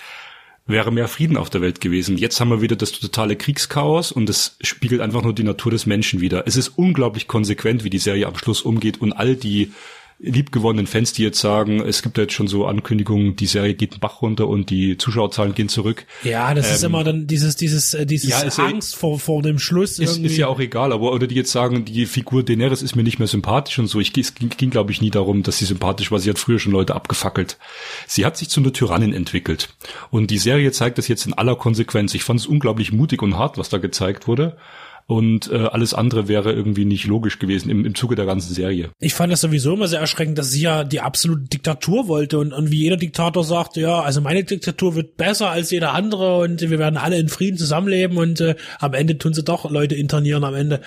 wäre 0.66 0.92
mehr 0.92 1.08
Frieden 1.08 1.38
auf 1.38 1.50
der 1.50 1.62
Welt 1.62 1.82
gewesen. 1.82 2.18
Jetzt 2.18 2.40
haben 2.40 2.50
wir 2.50 2.62
wieder 2.62 2.76
das 2.76 2.92
totale 2.92 3.36
Kriegschaos 3.36 4.12
und 4.12 4.30
es 4.30 4.58
spiegelt 4.62 5.02
einfach 5.02 5.22
nur 5.22 5.34
die 5.34 5.44
Natur 5.44 5.72
des 5.72 5.86
Menschen 5.86 6.22
wieder. 6.22 6.48
Es 6.48 6.58
ist 6.58 6.70
unglaublich 6.70 7.28
konsequent, 7.28 7.84
wie 7.84 7.90
die 7.90 7.98
Serie 8.00 8.28
am 8.28 8.38
Schluss 8.38 8.62
umgeht 8.62 9.00
und 9.02 9.14
all 9.14 9.36
die 9.36 9.72
liebgewonnenen 10.20 10.88
Fans, 10.88 11.14
die 11.14 11.24
jetzt 11.24 11.40
sagen, 11.40 11.82
es 11.82 12.02
gibt 12.02 12.18
ja 12.18 12.24
jetzt 12.24 12.34
schon 12.34 12.48
so 12.48 12.66
Ankündigungen, 12.66 13.36
die 13.36 13.46
Serie 13.46 13.74
geht 13.74 13.94
den 13.94 14.00
Bach 14.00 14.22
runter 14.22 14.48
und 14.48 14.70
die 14.70 14.98
Zuschauerzahlen 14.98 15.54
gehen 15.54 15.70
zurück. 15.70 16.06
Ja, 16.24 16.54
das 16.54 16.70
ähm, 16.70 16.76
ist 16.76 16.84
immer 16.84 17.04
dann 17.04 17.28
dieses, 17.28 17.56
dieses, 17.56 17.94
äh, 17.94 18.06
dieses 18.06 18.30
ja, 18.30 18.64
Angst 18.64 18.94
ja, 18.94 19.00
vor, 19.00 19.20
vor 19.20 19.42
dem 19.42 19.60
Schluss. 19.60 20.00
Ist, 20.00 20.18
ist 20.18 20.38
ja 20.38 20.48
auch 20.48 20.60
egal, 20.60 20.94
aber 20.94 21.12
oder 21.12 21.28
die 21.28 21.36
jetzt 21.36 21.52
sagen, 21.52 21.86
die 21.86 22.06
Figur 22.06 22.44
Daenerys 22.44 22.82
ist 22.82 22.96
mir 22.96 23.04
nicht 23.04 23.20
mehr 23.20 23.28
sympathisch 23.28 23.80
und 23.80 23.88
so. 23.88 24.00
Ich, 24.00 24.18
es 24.18 24.36
ging, 24.36 24.50
ging 24.50 24.70
glaube 24.70 24.92
ich, 24.92 25.02
nie 25.02 25.12
darum, 25.12 25.44
dass 25.44 25.58
sie 25.58 25.66
sympathisch 25.66 26.12
war. 26.12 26.20
Sie 26.20 26.30
hat 26.30 26.40
früher 26.40 26.60
schon 26.60 26.72
Leute 26.72 26.96
abgefackelt. 26.96 27.58
Sie 28.08 28.26
hat 28.26 28.38
sich 28.38 28.50
zu 28.50 28.62
einer 28.62 28.74
Tyrannin 28.74 29.14
entwickelt. 29.14 29.70
Und 30.10 30.32
die 30.32 30.38
Serie 30.38 30.72
zeigt 30.72 30.98
das 30.98 31.08
jetzt 31.08 31.26
in 31.26 31.34
aller 31.34 31.56
Konsequenz. 31.56 32.14
Ich 32.14 32.24
fand 32.24 32.40
es 32.40 32.48
unglaublich 32.48 32.92
mutig 32.92 33.22
und 33.22 33.38
hart, 33.38 33.58
was 33.58 33.70
da 33.70 33.78
gezeigt 33.78 34.28
wurde 34.28 34.58
und 35.06 35.52
äh, 35.52 35.58
alles 35.58 35.94
andere 35.94 36.28
wäre 36.28 36.54
irgendwie 36.54 36.86
nicht 36.86 37.06
logisch 37.06 37.40
gewesen 37.40 37.70
im, 37.70 37.86
im 37.86 37.96
Zuge 37.96 38.16
der 38.16 38.26
ganzen 38.26 38.54
Serie. 38.54 38.90
Ich 39.00 39.14
fand 39.14 39.32
das 39.32 39.42
sowieso 39.42 39.74
immer 39.74 39.88
sehr 39.88 40.00
erschreckend, 40.00 40.38
dass 40.38 40.52
sie 40.52 40.62
ja 40.62 40.84
die 40.84 41.02
absolute 41.02 41.44
Diktatur 41.44 42.08
wollte 42.08 42.40
und, 42.40 42.54
und 42.54 42.72
wie 42.72 42.84
jeder 42.84 42.98
Diktator 42.98 43.44
sagt, 43.44 43.76
ja, 43.78 44.02
also 44.02 44.22
meine 44.22 44.44
Diktatur 44.44 44.96
wird 44.96 45.18
besser 45.18 45.50
als 45.50 45.72
jeder 45.72 45.94
andere 45.94 46.40
und 46.40 46.62
wir 46.62 46.80
werden 46.80 46.98
alle 46.98 47.18
in 47.18 47.30
Frieden 47.30 47.58
zusammenleben 47.58 48.18
und 48.18 48.40
äh, 48.42 48.56
am 48.80 48.94
Ende 48.94 49.18
tun 49.18 49.34
sie 49.34 49.44
doch 49.44 49.70
Leute 49.70 49.96
internieren 49.96 50.44
am 50.44 50.56
Ende. 50.56 50.82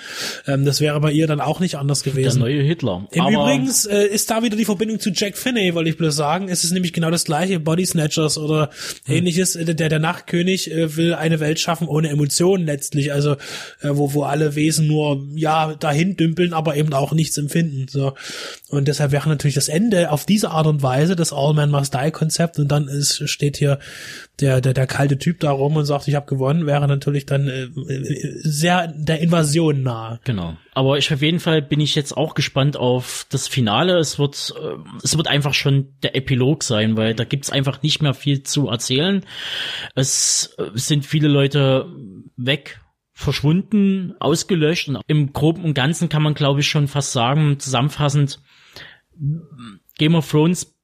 Ähm, 0.47 0.65
das 0.65 0.81
wäre 0.81 0.99
bei 0.99 1.11
ihr 1.11 1.27
dann 1.27 1.41
auch 1.41 1.59
nicht 1.59 1.75
anders 1.75 2.03
gewesen. 2.03 2.39
Der 2.39 2.49
neue 2.49 2.63
Hitler. 2.63 3.07
Im 3.11 3.21
Aber 3.21 3.31
Übrigens 3.31 3.85
äh, 3.85 4.05
ist 4.05 4.31
da 4.31 4.41
wieder 4.43 4.57
die 4.57 4.65
Verbindung 4.65 4.99
zu 4.99 5.11
Jack 5.11 5.37
Finney, 5.37 5.75
wollte 5.75 5.89
ich 5.89 5.97
bloß 5.97 6.15
sagen. 6.15 6.49
Es 6.49 6.63
ist 6.63 6.71
nämlich 6.71 6.93
genau 6.93 7.11
das 7.11 7.25
gleiche, 7.25 7.59
Body 7.59 7.85
Snatchers 7.85 8.37
oder 8.37 8.71
hm. 9.05 9.15
ähnliches. 9.15 9.53
Der, 9.53 9.75
der 9.75 9.99
Nachtkönig 9.99 10.71
äh, 10.71 10.95
will 10.95 11.13
eine 11.13 11.39
Welt 11.39 11.59
schaffen 11.59 11.87
ohne 11.87 12.09
Emotionen 12.09 12.65
letztlich, 12.65 13.13
also 13.13 13.33
äh, 13.81 13.89
wo 13.91 14.06
wo, 14.13 14.23
alle 14.23 14.55
Wesen 14.55 14.87
nur, 14.87 15.25
ja, 15.35 15.75
dahin 15.75 16.15
dümpeln, 16.15 16.53
aber 16.53 16.75
eben 16.75 16.93
auch 16.93 17.13
nichts 17.13 17.37
empfinden, 17.37 17.87
so. 17.89 18.13
Und 18.69 18.87
deshalb 18.87 19.11
wäre 19.11 19.29
natürlich 19.29 19.55
das 19.55 19.69
Ende 19.69 20.11
auf 20.11 20.25
diese 20.25 20.51
Art 20.51 20.67
und 20.67 20.83
Weise 20.83 21.15
das 21.15 21.33
All 21.33 21.53
Man 21.53 21.71
Must 21.71 21.93
Die 21.93 22.11
Konzept 22.11 22.59
und 22.59 22.69
dann 22.69 22.87
ist, 22.87 23.29
steht 23.29 23.57
hier 23.57 23.79
der, 24.39 24.61
der, 24.61 24.73
der 24.73 24.87
kalte 24.87 25.17
Typ 25.17 25.39
da 25.39 25.51
rum 25.51 25.75
und 25.75 25.85
sagt, 25.85 26.07
ich 26.07 26.15
habe 26.15 26.27
gewonnen, 26.27 26.67
wäre 26.67 26.87
natürlich 26.87 27.25
dann 27.25 27.47
äh, 27.47 27.67
sehr 28.43 28.87
der 28.87 29.19
Invasion 29.19 29.81
nahe. 29.81 30.19
Genau. 30.25 30.55
Aber 30.73 30.97
ich 30.97 31.11
auf 31.11 31.21
jeden 31.21 31.39
Fall 31.39 31.61
bin 31.61 31.79
ich 31.79 31.95
jetzt 31.95 32.15
auch 32.15 32.35
gespannt 32.35 32.77
auf 32.77 33.25
das 33.29 33.47
Finale. 33.47 33.97
Es 33.97 34.19
wird, 34.19 34.53
äh, 34.61 34.75
es 35.03 35.17
wird 35.17 35.27
einfach 35.27 35.53
schon 35.53 35.87
der 36.03 36.15
Epilog 36.15 36.63
sein, 36.63 36.97
weil 36.97 37.15
da 37.15 37.23
gibt's 37.23 37.49
einfach 37.49 37.81
nicht 37.81 38.01
mehr 38.01 38.13
viel 38.13 38.43
zu 38.43 38.67
erzählen. 38.67 39.25
Es 39.95 40.55
äh, 40.59 40.65
sind 40.75 41.05
viele 41.05 41.29
Leute 41.29 41.87
weg 42.35 42.79
verschwunden, 43.17 44.13
ausgelöscht 44.19 44.89
und 44.89 45.01
im 45.07 45.33
Groben 45.33 45.63
und 45.63 45.73
Ganzen 45.73 46.07
kann 46.07 46.21
man 46.21 46.35
glaube 46.35 46.59
ich 46.59 46.67
schon 46.67 46.87
fast 46.87 47.13
sagen, 47.13 47.59
zusammenfassend, 47.59 48.39
Game 49.97 50.13
of 50.13 50.29
Thrones 50.29 50.75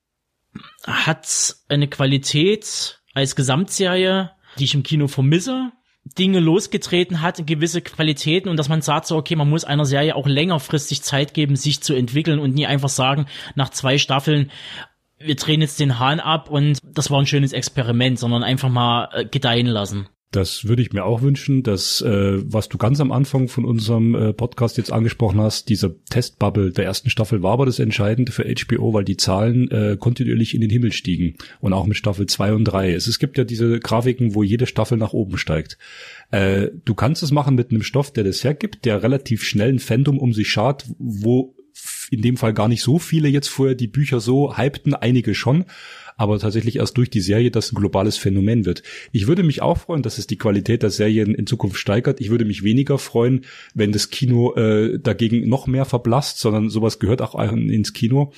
hat 0.83 1.55
eine 1.69 1.87
Qualität 1.87 3.01
als 3.13 3.35
Gesamtserie, 3.35 4.31
die 4.57 4.63
ich 4.63 4.73
im 4.73 4.81
Kino 4.81 5.07
vermisse. 5.07 5.71
Dinge 6.17 6.39
losgetreten 6.39 7.21
hat, 7.21 7.45
gewisse 7.45 7.81
Qualitäten 7.81 8.49
und 8.49 8.57
dass 8.57 8.67
man 8.67 8.81
sagt 8.81 9.05
so, 9.05 9.15
okay, 9.15 9.35
man 9.35 9.49
muss 9.49 9.63
einer 9.63 9.85
Serie 9.85 10.15
auch 10.15 10.27
längerfristig 10.27 11.03
Zeit 11.03 11.35
geben, 11.35 11.55
sich 11.55 11.81
zu 11.81 11.93
entwickeln 11.93 12.39
und 12.39 12.55
nie 12.55 12.65
einfach 12.65 12.89
sagen, 12.89 13.27
nach 13.53 13.69
zwei 13.69 13.99
Staffeln, 13.99 14.49
wir 15.19 15.35
drehen 15.35 15.61
jetzt 15.61 15.79
den 15.79 15.99
Hahn 15.99 16.19
ab 16.19 16.49
und 16.49 16.79
das 16.83 17.11
war 17.11 17.19
ein 17.19 17.27
schönes 17.27 17.53
Experiment, 17.53 18.17
sondern 18.17 18.43
einfach 18.43 18.69
mal 18.69 19.09
äh, 19.13 19.25
gedeihen 19.25 19.67
lassen. 19.67 20.09
Das 20.33 20.67
würde 20.67 20.81
ich 20.81 20.91
mir 20.93 21.05
auch 21.05 21.21
wünschen, 21.21 21.61
dass, 21.61 22.01
äh, 22.01 22.41
was 22.51 22.67
du 22.67 22.79
ganz 22.79 22.99
am 22.99 23.11
Anfang 23.11 23.47
von 23.47 23.65
unserem 23.65 24.15
äh, 24.15 24.33
Podcast 24.33 24.77
jetzt 24.77 24.91
angesprochen 24.91 25.39
hast, 25.39 25.69
dieser 25.69 25.91
Testbubble 26.09 26.71
der 26.71 26.85
ersten 26.85 27.11
Staffel 27.11 27.43
war 27.43 27.53
aber 27.53 27.67
das 27.67 27.77
Entscheidende 27.77 28.31
für 28.31 28.43
HBO, 28.43 28.93
weil 28.93 29.03
die 29.03 29.15
Zahlen 29.15 29.69
äh, 29.69 29.95
kontinuierlich 29.95 30.55
in 30.55 30.61
den 30.61 30.71
Himmel 30.71 30.91
stiegen. 30.91 31.35
Und 31.61 31.73
auch 31.73 31.85
mit 31.85 31.97
Staffel 31.97 32.25
2 32.25 32.53
und 32.55 32.65
3. 32.65 32.93
Es, 32.93 33.05
es 33.05 33.19
gibt 33.19 33.37
ja 33.37 33.43
diese 33.43 33.79
Grafiken, 33.79 34.33
wo 34.33 34.41
jede 34.41 34.65
Staffel 34.65 34.97
nach 34.97 35.13
oben 35.13 35.37
steigt. 35.37 35.77
Äh, 36.31 36.69
du 36.83 36.95
kannst 36.95 37.21
es 37.21 37.31
machen 37.31 37.53
mit 37.53 37.69
einem 37.69 37.83
Stoff, 37.83 38.11
der 38.11 38.23
das 38.23 38.43
hergibt, 38.43 38.85
der 38.85 39.03
relativ 39.03 39.43
schnell 39.43 39.69
ein 39.69 39.79
Fandom 39.79 40.17
um 40.17 40.33
sich 40.33 40.49
schart, 40.49 40.85
wo 40.97 41.53
in 42.09 42.21
dem 42.23 42.37
Fall 42.37 42.53
gar 42.53 42.67
nicht 42.67 42.81
so 42.81 42.97
viele 42.97 43.27
jetzt 43.29 43.49
vorher 43.49 43.75
die 43.75 43.87
Bücher 43.87 44.19
so 44.19 44.57
hypten, 44.57 44.95
einige 44.95 45.35
schon 45.35 45.65
aber 46.17 46.39
tatsächlich 46.39 46.78
erst 46.78 46.97
durch 46.97 47.10
die 47.10 47.21
Serie 47.21 47.52
das 47.52 47.71
ein 47.71 47.76
globales 47.76 48.17
Phänomen 48.17 48.65
wird. 48.65 48.84
Ich 49.12 49.28
würde 49.28 49.43
mich 49.43 49.62
auch 49.62 49.78
freuen, 49.78 50.04
dass 50.04 50.17
es 50.17 50.28
die 50.28 50.38
Qualität 50.38 50.84
der 50.84 50.89
Serien 50.89 51.36
in 51.36 51.47
Zukunft 51.47 51.78
steigert. 51.78 52.21
Ich 52.21 52.30
würde 52.30 52.45
mich 52.45 52.63
weniger 52.63 52.97
freuen, 52.97 53.45
wenn 53.73 53.91
das 53.91 54.10
Kino 54.10 54.54
äh, 54.56 54.99
dagegen 54.99 55.47
noch 55.47 55.67
mehr 55.67 55.86
verblasst, 55.86 56.39
sondern 56.39 56.69
sowas 56.69 56.99
gehört 56.99 57.21
auch 57.21 57.36
ins 57.41 57.93
Kino. 57.93 58.32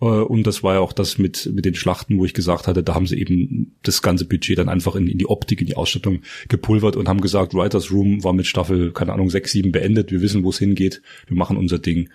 Äh, 0.00 0.06
und 0.06 0.46
das 0.46 0.62
war 0.62 0.74
ja 0.74 0.80
auch 0.80 0.92
das 0.92 1.18
mit, 1.18 1.50
mit 1.52 1.64
den 1.64 1.74
Schlachten, 1.74 2.18
wo 2.18 2.24
ich 2.24 2.34
gesagt 2.34 2.66
hatte, 2.66 2.82
da 2.82 2.94
haben 2.94 3.06
sie 3.06 3.18
eben 3.18 3.76
das 3.82 4.02
ganze 4.02 4.26
Budget 4.26 4.58
dann 4.58 4.68
einfach 4.68 4.94
in, 4.96 5.08
in 5.08 5.18
die 5.18 5.28
Optik, 5.28 5.60
in 5.60 5.66
die 5.66 5.76
Ausstattung 5.76 6.20
gepulvert 6.48 6.96
und 6.96 7.08
haben 7.08 7.20
gesagt, 7.20 7.54
Writers 7.54 7.90
Room 7.90 8.22
war 8.24 8.32
mit 8.32 8.46
Staffel, 8.46 8.92
keine 8.92 9.12
Ahnung, 9.12 9.30
sechs, 9.30 9.52
sieben 9.52 9.72
beendet. 9.72 10.10
Wir 10.10 10.22
wissen, 10.22 10.44
wo 10.44 10.50
es 10.50 10.58
hingeht. 10.58 11.02
Wir 11.26 11.36
machen 11.36 11.56
unser 11.56 11.78
Ding 11.78 12.08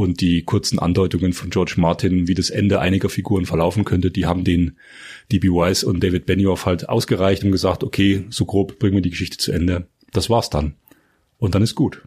und 0.00 0.22
die 0.22 0.44
kurzen 0.44 0.78
Andeutungen 0.78 1.34
von 1.34 1.50
George 1.50 1.74
Martin, 1.76 2.26
wie 2.26 2.32
das 2.32 2.48
Ende 2.48 2.80
einiger 2.80 3.10
Figuren 3.10 3.44
verlaufen 3.44 3.84
könnte, 3.84 4.10
die 4.10 4.24
haben 4.24 4.44
den 4.44 4.78
D.B. 5.30 5.48
Wise 5.48 5.86
und 5.86 6.02
David 6.02 6.24
Benioff 6.24 6.64
halt 6.64 6.88
ausgereicht 6.88 7.44
und 7.44 7.52
gesagt, 7.52 7.84
okay, 7.84 8.24
so 8.30 8.46
grob 8.46 8.78
bringen 8.78 8.94
wir 8.94 9.02
die 9.02 9.10
Geschichte 9.10 9.36
zu 9.36 9.52
Ende. 9.52 9.88
Das 10.10 10.30
war's 10.30 10.48
dann. 10.48 10.72
Und 11.36 11.54
dann 11.54 11.60
ist 11.60 11.74
gut. 11.74 12.00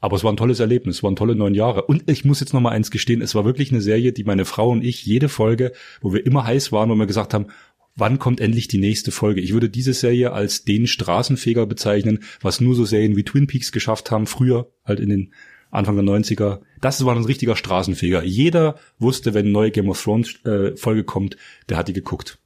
Aber 0.00 0.16
es 0.16 0.24
war 0.24 0.32
ein 0.32 0.36
tolles 0.36 0.58
Erlebnis, 0.58 0.96
es 0.96 1.02
waren 1.04 1.14
tolle 1.14 1.36
neun 1.36 1.54
Jahre. 1.54 1.82
Und 1.82 2.10
ich 2.10 2.24
muss 2.24 2.40
jetzt 2.40 2.52
noch 2.52 2.60
mal 2.60 2.72
eins 2.72 2.90
gestehen, 2.90 3.22
es 3.22 3.36
war 3.36 3.44
wirklich 3.44 3.70
eine 3.70 3.80
Serie, 3.80 4.12
die 4.12 4.24
meine 4.24 4.44
Frau 4.44 4.70
und 4.70 4.82
ich 4.82 5.06
jede 5.06 5.28
Folge, 5.28 5.70
wo 6.00 6.12
wir 6.12 6.26
immer 6.26 6.44
heiß 6.44 6.72
waren, 6.72 6.90
wo 6.90 6.96
wir 6.96 7.06
gesagt 7.06 7.32
haben, 7.32 7.46
wann 7.94 8.18
kommt 8.18 8.40
endlich 8.40 8.66
die 8.66 8.78
nächste 8.78 9.12
Folge? 9.12 9.40
Ich 9.40 9.52
würde 9.52 9.70
diese 9.70 9.94
Serie 9.94 10.32
als 10.32 10.64
den 10.64 10.88
Straßenfeger 10.88 11.64
bezeichnen, 11.66 12.24
was 12.40 12.60
nur 12.60 12.74
so 12.74 12.84
Serien 12.84 13.14
wie 13.14 13.22
Twin 13.22 13.46
Peaks 13.46 13.70
geschafft 13.70 14.10
haben, 14.10 14.26
früher 14.26 14.72
halt 14.84 14.98
in 14.98 15.10
den 15.10 15.32
Anfang 15.76 15.96
der 15.96 16.04
90er. 16.04 16.60
Das 16.80 17.04
war 17.04 17.14
ein 17.14 17.24
richtiger 17.24 17.56
Straßenfeger. 17.56 18.22
Jeder 18.24 18.76
wusste, 18.98 19.34
wenn 19.34 19.46
eine 19.46 19.52
neue 19.52 19.70
Game 19.70 19.88
of 19.88 20.02
Thrones 20.02 20.44
äh, 20.44 20.76
Folge 20.76 21.04
kommt, 21.04 21.36
der 21.68 21.76
hat 21.76 21.88
die 21.88 21.92
geguckt. 21.92 22.38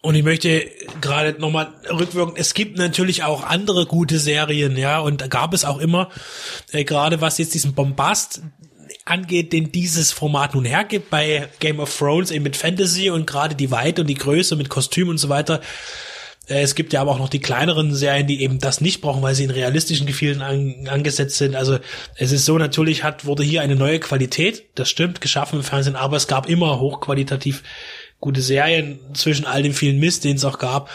Und 0.00 0.14
ich 0.14 0.22
möchte 0.22 0.70
gerade 1.00 1.40
nochmal 1.40 1.74
rückwirken, 1.90 2.36
es 2.36 2.54
gibt 2.54 2.78
natürlich 2.78 3.24
auch 3.24 3.42
andere 3.42 3.86
gute 3.86 4.20
Serien, 4.20 4.76
ja, 4.76 5.00
und 5.00 5.28
gab 5.28 5.52
es 5.52 5.64
auch 5.64 5.78
immer, 5.78 6.10
äh, 6.70 6.84
gerade 6.84 7.20
was 7.20 7.38
jetzt 7.38 7.54
diesen 7.54 7.74
Bombast 7.74 8.42
angeht, 9.04 9.52
den 9.52 9.72
dieses 9.72 10.12
Format 10.12 10.54
nun 10.54 10.64
hergibt 10.64 11.10
bei 11.10 11.48
Game 11.58 11.80
of 11.80 11.96
Thrones 11.96 12.30
eben 12.30 12.44
mit 12.44 12.56
Fantasy 12.56 13.10
und 13.10 13.26
gerade 13.26 13.54
die 13.54 13.70
Weite 13.70 14.02
und 14.02 14.06
die 14.06 14.14
Größe 14.14 14.54
mit 14.54 14.68
Kostüm 14.68 15.08
und 15.08 15.18
so 15.18 15.28
weiter, 15.28 15.60
es 16.48 16.74
gibt 16.74 16.92
ja 16.92 17.00
aber 17.02 17.10
auch 17.10 17.18
noch 17.18 17.28
die 17.28 17.40
kleineren 17.40 17.94
Serien, 17.94 18.26
die 18.26 18.42
eben 18.42 18.58
das 18.58 18.80
nicht 18.80 19.02
brauchen, 19.02 19.22
weil 19.22 19.34
sie 19.34 19.44
in 19.44 19.50
realistischen 19.50 20.06
Gefilden 20.06 20.42
an, 20.42 20.88
angesetzt 20.88 21.36
sind. 21.36 21.54
Also 21.54 21.78
es 22.16 22.32
ist 22.32 22.46
so, 22.46 22.56
natürlich 22.56 23.04
hat, 23.04 23.26
wurde 23.26 23.42
hier 23.42 23.60
eine 23.60 23.76
neue 23.76 24.00
Qualität, 24.00 24.64
das 24.74 24.88
stimmt, 24.88 25.20
geschaffen 25.20 25.58
im 25.58 25.64
Fernsehen, 25.64 25.96
aber 25.96 26.16
es 26.16 26.26
gab 26.26 26.48
immer 26.48 26.80
hochqualitativ 26.80 27.62
gute 28.20 28.40
Serien 28.40 28.98
zwischen 29.12 29.46
all 29.46 29.62
dem 29.62 29.74
vielen 29.74 30.00
Mist, 30.00 30.24
den 30.24 30.36
es 30.36 30.44
auch 30.44 30.58
gab. 30.58 30.90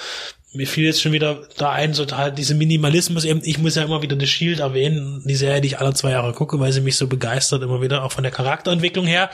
Mir 0.53 0.67
fiel 0.67 0.85
jetzt 0.85 1.01
schon 1.01 1.13
wieder 1.13 1.47
da 1.57 1.71
ein, 1.71 1.93
so 1.93 2.05
diese 2.35 2.53
Minimalismus 2.53 3.25
eben, 3.25 3.41
ich 3.43 3.57
muss 3.57 3.75
ja 3.75 3.83
immer 3.83 4.01
wieder 4.01 4.19
The 4.19 4.27
Shield 4.27 4.59
erwähnen, 4.59 5.23
die 5.25 5.35
Serie, 5.35 5.61
die 5.61 5.69
ich 5.69 5.79
alle 5.79 5.93
zwei 5.93 6.11
Jahre 6.11 6.33
gucke, 6.33 6.59
weil 6.59 6.71
sie 6.71 6.81
mich 6.81 6.95
so 6.95 7.07
begeistert, 7.07 7.63
immer 7.63 7.81
wieder, 7.81 8.03
auch 8.03 8.11
von 8.11 8.23
der 8.23 8.31
Charakterentwicklung 8.31 9.05
her 9.05 9.29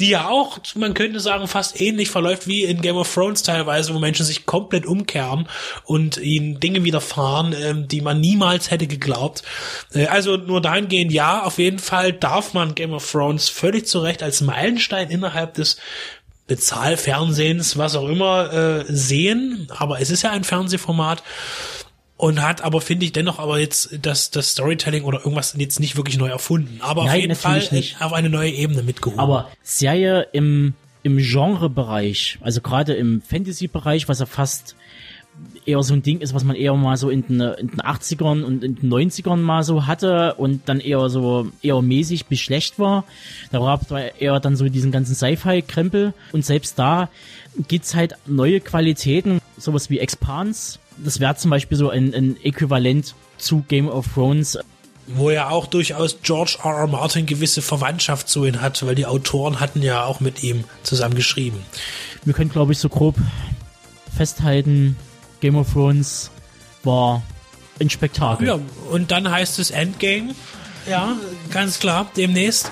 die 0.00 0.10
ja 0.10 0.28
auch, 0.28 0.58
man 0.74 0.94
könnte 0.94 1.20
sagen, 1.20 1.46
fast 1.46 1.80
ähnlich 1.80 2.10
verläuft 2.10 2.48
wie 2.48 2.64
in 2.64 2.80
Game 2.80 2.96
of 2.96 3.12
Thrones 3.12 3.42
teilweise, 3.42 3.94
wo 3.94 4.00
Menschen 4.00 4.26
sich 4.26 4.44
komplett 4.44 4.86
umkehren 4.86 5.48
und 5.84 6.16
ihnen 6.16 6.58
Dinge 6.58 6.82
widerfahren, 6.82 7.54
ähm, 7.56 7.88
die 7.88 8.00
man 8.00 8.20
niemals 8.20 8.70
hätte 8.70 8.88
geglaubt. 8.88 9.42
Äh, 9.92 10.06
also 10.06 10.36
nur 10.36 10.60
dahingehend, 10.60 11.12
ja, 11.12 11.44
auf 11.44 11.58
jeden 11.58 11.78
Fall 11.78 12.12
darf 12.12 12.54
man 12.54 12.74
Game 12.74 12.92
of 12.92 13.08
Thrones 13.08 13.48
völlig 13.48 13.86
zu 13.86 14.00
Recht 14.00 14.22
als 14.22 14.40
Meilenstein 14.40 15.10
innerhalb 15.10 15.54
des 15.54 15.76
Bezahlfernsehens, 16.46 17.78
was 17.78 17.94
auch 17.94 18.08
immer, 18.08 18.52
äh, 18.52 18.84
sehen. 18.88 19.68
Aber 19.70 20.00
es 20.00 20.10
ist 20.10 20.22
ja 20.22 20.30
ein 20.30 20.44
Fernsehformat 20.44 21.22
und 22.24 22.40
hat 22.40 22.64
aber 22.64 22.80
finde 22.80 23.04
ich 23.04 23.12
dennoch 23.12 23.38
aber 23.38 23.58
jetzt 23.58 23.98
das 24.00 24.30
das 24.30 24.52
Storytelling 24.52 25.04
oder 25.04 25.18
irgendwas 25.18 25.54
jetzt 25.58 25.78
nicht 25.78 25.96
wirklich 25.96 26.16
neu 26.16 26.28
erfunden, 26.28 26.78
aber 26.80 27.04
Nein, 27.04 27.16
auf 27.16 27.20
jeden 27.20 27.34
Fall 27.34 27.68
nicht. 27.70 28.00
auf 28.00 28.14
eine 28.14 28.30
neue 28.30 28.50
Ebene 28.50 28.82
mitgehoben. 28.82 29.20
Aber 29.20 29.50
Serie 29.62 30.26
im 30.32 30.72
im 31.02 31.18
Genrebereich, 31.18 32.38
also 32.40 32.62
gerade 32.62 32.94
im 32.94 33.20
Fantasy-Bereich, 33.20 34.08
was 34.08 34.20
ja 34.20 34.26
fast 34.26 34.74
eher 35.66 35.82
so 35.82 35.92
ein 35.92 36.02
Ding 36.02 36.20
ist, 36.20 36.32
was 36.32 36.44
man 36.44 36.56
eher 36.56 36.72
mal 36.74 36.96
so 36.96 37.10
in 37.10 37.26
den, 37.26 37.40
in 37.42 37.68
den 37.68 37.80
80ern 37.82 38.42
und 38.42 38.64
in 38.64 38.76
den 38.76 38.90
90ern 38.90 39.36
mal 39.36 39.62
so 39.62 39.86
hatte 39.86 40.34
und 40.34 40.66
dann 40.66 40.80
eher 40.80 41.10
so 41.10 41.48
eher 41.60 41.82
mäßig 41.82 42.24
bis 42.24 42.40
schlecht 42.40 42.78
war. 42.78 43.04
Da 43.52 43.58
gab 43.58 43.82
es 43.82 44.12
eher 44.18 44.40
dann 44.40 44.56
so 44.56 44.66
diesen 44.66 44.92
ganzen 44.92 45.14
Sci-Fi-Krempel 45.14 46.14
und 46.32 46.42
selbst 46.42 46.78
da 46.78 47.10
gibt's 47.68 47.94
halt 47.94 48.14
neue 48.24 48.60
Qualitäten, 48.60 49.40
sowas 49.58 49.90
wie 49.90 49.98
Expans, 49.98 50.78
das 50.98 51.20
wäre 51.20 51.36
zum 51.36 51.50
Beispiel 51.50 51.76
so 51.76 51.90
ein, 51.90 52.14
ein 52.14 52.36
Äquivalent 52.42 53.14
zu 53.38 53.64
Game 53.68 53.88
of 53.88 54.06
Thrones. 54.14 54.58
Wo 55.06 55.30
ja 55.30 55.50
auch 55.50 55.66
durchaus 55.66 56.18
George 56.22 56.58
R. 56.62 56.70
R. 56.70 56.86
Martin 56.86 57.26
gewisse 57.26 57.60
Verwandtschaft 57.60 58.28
zu 58.28 58.44
ihm 58.44 58.60
hat, 58.60 58.84
weil 58.86 58.94
die 58.94 59.06
Autoren 59.06 59.60
hatten 59.60 59.82
ja 59.82 60.04
auch 60.04 60.20
mit 60.20 60.42
ihm 60.42 60.64
zusammen 60.82 61.14
geschrieben. 61.14 61.58
Wir 62.24 62.32
können, 62.32 62.50
glaube 62.50 62.72
ich, 62.72 62.78
so 62.78 62.88
grob 62.88 63.16
festhalten, 64.16 64.96
Game 65.40 65.56
of 65.56 65.72
Thrones 65.72 66.30
war 66.84 67.22
ein 67.80 67.90
Spektakel. 67.90 68.46
Ja, 68.46 68.58
und 68.90 69.10
dann 69.10 69.30
heißt 69.30 69.58
es 69.58 69.70
Endgame. 69.70 70.34
Ja, 70.88 71.16
ganz 71.50 71.78
klar, 71.78 72.10
demnächst. 72.16 72.70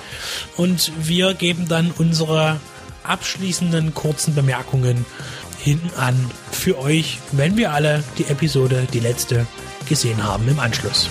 Und 0.56 0.92
wir 1.00 1.34
geben 1.34 1.66
dann 1.68 1.90
unsere 1.90 2.60
abschließenden 3.04 3.94
kurzen 3.94 4.34
Bemerkungen 4.34 5.04
hinten 5.62 5.94
an 5.94 6.16
für 6.50 6.78
euch, 6.78 7.18
wenn 7.30 7.56
wir 7.56 7.72
alle 7.72 8.02
die 8.18 8.24
Episode, 8.24 8.86
die 8.92 9.00
letzte, 9.00 9.46
gesehen 9.88 10.22
haben 10.22 10.48
im 10.48 10.58
Anschluss. 10.58 11.08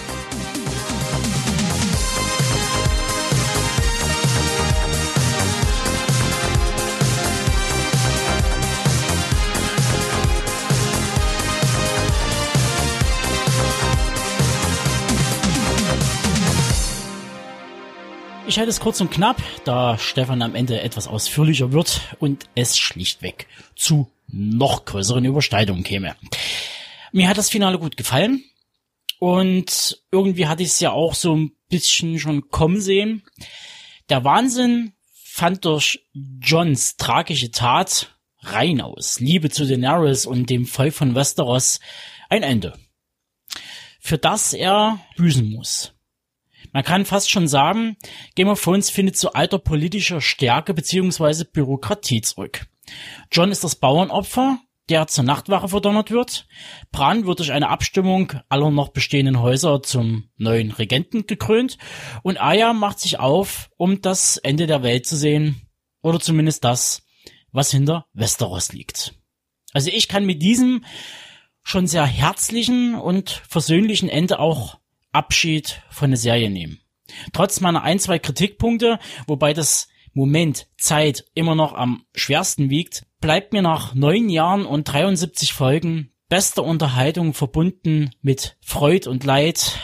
Ich 18.48 18.60
halte 18.60 18.70
es 18.70 18.82
kurz 18.82 19.00
und 19.00 19.12
knapp, 19.12 19.42
da 19.64 19.98
Stefan 19.98 20.42
am 20.42 20.56
Ende 20.56 20.82
etwas 20.82 21.08
ausführlicher 21.08 21.72
wird 21.72 22.02
und 22.20 22.50
es 22.54 22.78
schlichtweg 22.78 23.48
zu 23.78 24.12
noch 24.32 24.86
größeren 24.86 25.26
Übersteigungen 25.26 25.84
käme. 25.84 26.16
Mir 27.12 27.28
hat 27.28 27.38
das 27.38 27.50
Finale 27.50 27.80
gut 27.80 27.98
gefallen 27.98 28.44
und 29.20 30.02
irgendwie 30.12 30.48
hatte 30.48 30.64
ich 30.64 30.70
es 30.70 30.80
ja 30.80 30.92
auch 30.92 31.14
so 31.14 31.36
ein 31.36 31.52
bisschen 31.70 32.20
schon 32.20 32.50
kommen 32.50 32.82
sehen. 32.82 33.24
Der 34.10 34.24
Wahnsinn 34.24 34.94
fand 35.12 35.66
durch 35.66 36.06
Johns 36.14 36.98
tragische 36.98 37.52
Tat 37.52 38.18
rein 38.40 38.82
aus 38.82 39.20
Liebe 39.20 39.50
zu 39.50 39.66
Daenerys 39.66 40.26
und 40.26 40.50
dem 40.50 40.66
Volk 40.66 40.94
von 40.94 41.16
Westeros 41.16 41.80
ein 42.30 42.44
Ende, 42.44 42.74
für 44.00 44.18
das 44.18 44.54
er 44.54 45.00
büßen 45.18 45.50
muss. 45.52 45.94
Man 46.74 46.84
kann 46.84 47.06
fast 47.06 47.30
schon 47.30 47.48
sagen, 47.48 47.98
Game 48.36 48.48
of 48.48 48.62
Thrones 48.62 48.90
findet 48.90 49.18
zu 49.18 49.34
alter 49.34 49.60
politischer 49.60 50.22
Stärke 50.22 50.74
beziehungsweise 50.74 51.46
Bürokratie 51.46 52.22
zurück. 52.22 52.68
John 53.32 53.52
ist 53.52 53.64
das 53.64 53.76
Bauernopfer, 53.76 54.60
der 54.90 55.08
zur 55.08 55.24
Nachtwache 55.24 55.70
verdonnert 55.70 56.12
wird. 56.12 56.48
Bran 56.92 57.26
wird 57.26 57.40
durch 57.40 57.52
eine 57.52 57.70
Abstimmung 57.70 58.34
aller 58.50 58.72
noch 58.72 58.90
bestehenden 58.90 59.40
Häuser 59.40 59.82
zum 59.82 60.30
neuen 60.38 60.72
Regenten 60.72 61.28
gekrönt. 61.28 61.78
Und 62.24 62.42
Aya 62.42 62.74
macht 62.74 63.00
sich 63.00 63.20
auf, 63.20 63.70
um 63.78 64.02
das 64.02 64.38
Ende 64.38 64.68
der 64.68 64.84
Welt 64.84 65.06
zu 65.06 65.16
sehen. 65.16 65.62
Oder 66.02 66.20
zumindest 66.20 66.64
das, 66.64 67.04
was 67.52 67.72
hinter 67.72 68.06
Westeros 68.14 68.74
liegt. 68.74 69.14
Also 69.74 69.90
ich 69.94 70.08
kann 70.08 70.26
mit 70.26 70.42
diesem 70.42 70.84
schon 71.64 71.88
sehr 71.88 72.06
herzlichen 72.06 72.96
und 72.96 73.42
versöhnlichen 73.48 74.10
Ende 74.10 74.40
auch 74.40 74.80
Abschied 75.12 75.82
von 75.90 76.10
der 76.10 76.18
Serie 76.18 76.50
nehmen. 76.50 76.80
Trotz 77.34 77.60
meiner 77.60 77.84
ein, 77.84 78.00
zwei 78.00 78.20
Kritikpunkte, 78.20 79.00
wobei 79.28 79.54
das 79.54 79.88
Moment 80.14 80.68
Zeit 80.78 81.26
immer 81.34 81.56
noch 81.56 81.74
am 81.74 82.06
schwersten 82.14 82.70
wiegt, 82.70 83.06
bleibt 83.22 83.54
mir 83.54 83.62
nach 83.62 83.94
neun 83.94 84.30
Jahren 84.30 84.66
und 84.66 84.86
73 84.86 85.54
Folgen 85.54 86.12
bester 86.30 86.64
Unterhaltung 86.64 87.34
verbunden 87.34 88.12
mit 88.22 88.58
Freud 88.62 89.08
und 89.10 89.24
Leid 89.24 89.80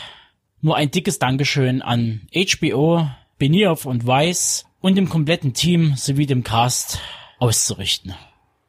nur 0.60 0.76
ein 0.76 0.90
dickes 0.90 1.18
Dankeschön 1.18 1.82
an 1.82 2.26
HBO, 2.34 3.08
Benioff 3.38 3.84
und 3.86 4.06
Weiss 4.06 4.64
und 4.80 4.96
dem 4.96 5.08
kompletten 5.08 5.54
Team 5.54 5.94
sowie 5.96 6.26
dem 6.26 6.42
Cast 6.42 7.00
auszurichten. 7.38 8.14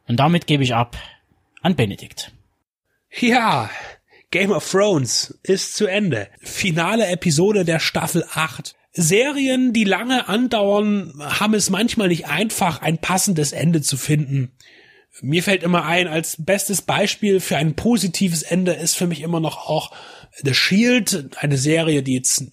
Und 0.08 0.18
damit 0.18 0.48
gebe 0.48 0.64
ich 0.64 0.76
ab 0.76 0.98
an 1.62 1.76
Benedikt. 1.76 2.32
Ja, 3.20 3.70
Game 4.32 4.52
of 4.52 4.70
Thrones 4.70 5.40
ist 5.42 5.76
zu 5.76 5.88
Ende. 5.88 6.30
Finale 6.42 7.08
Episode 7.08 7.66
der 7.66 7.80
Staffel 7.80 8.24
8. 8.34 8.76
Serien, 8.92 9.74
die 9.74 9.84
lange 9.84 10.28
andauern, 10.28 11.14
haben 11.20 11.54
es 11.54 11.70
manchmal 11.70 12.08
nicht 12.08 12.28
einfach, 12.28 12.82
ein 12.82 12.98
passendes 12.98 13.52
Ende 13.52 13.82
zu 13.82 13.98
finden. 13.98 14.52
Mir 15.22 15.44
fällt 15.44 15.64
immer 15.64 15.86
ein, 15.86 16.08
als 16.08 16.38
bestes 16.40 16.82
Beispiel 16.82 17.40
für 17.40 17.58
ein 17.58 17.76
positives 17.76 18.42
Ende 18.42 18.74
ist 18.74 18.96
für 18.96 19.08
mich 19.08 19.22
immer 19.22 19.40
noch 19.40 19.58
auch 19.68 19.92
The 20.44 20.54
Shield, 20.54 21.30
eine 21.38 21.58
Serie, 21.58 22.04
die 22.04 22.16
jetzt 22.16 22.46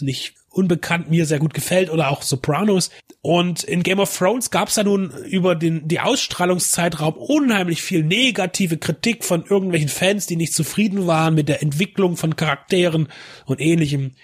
nicht 0.00 0.34
unbekannt 0.50 1.10
mir 1.10 1.26
sehr 1.26 1.38
gut 1.38 1.54
gefällt 1.54 1.90
oder 1.90 2.10
auch 2.10 2.22
Sopranos. 2.22 2.90
Und 3.20 3.62
in 3.64 3.82
Game 3.82 4.00
of 4.00 4.16
Thrones 4.16 4.50
gab 4.50 4.68
es 4.68 4.74
da 4.74 4.84
nun 4.84 5.12
über 5.26 5.54
den 5.54 5.86
die 5.86 6.00
Ausstrahlungszeitraum 6.00 7.14
unheimlich 7.14 7.82
viel 7.82 8.02
negative 8.02 8.78
Kritik 8.78 9.24
von 9.24 9.44
irgendwelchen 9.44 9.88
Fans, 9.88 10.26
die 10.26 10.36
nicht 10.36 10.54
zufrieden 10.54 11.06
waren 11.06 11.34
mit 11.34 11.48
der 11.48 11.62
Entwicklung 11.62 12.16
von 12.16 12.36
Charakteren 12.36 13.08
und 13.46 13.60
ähnlichem. 13.60 14.14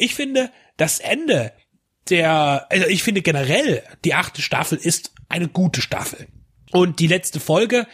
Ich 0.00 0.14
finde, 0.14 0.50
das 0.76 0.98
Ende 0.98 1.52
der, 2.08 2.66
also 2.70 2.86
ich 2.86 3.02
finde 3.02 3.22
generell, 3.22 3.82
die 4.04 4.14
achte 4.14 4.42
Staffel 4.42 4.78
ist 4.78 5.12
eine 5.28 5.48
gute 5.48 5.80
Staffel. 5.80 6.26
Und 6.72 6.98
die 6.98 7.06
letzte 7.06 7.40
Folge 7.40 7.86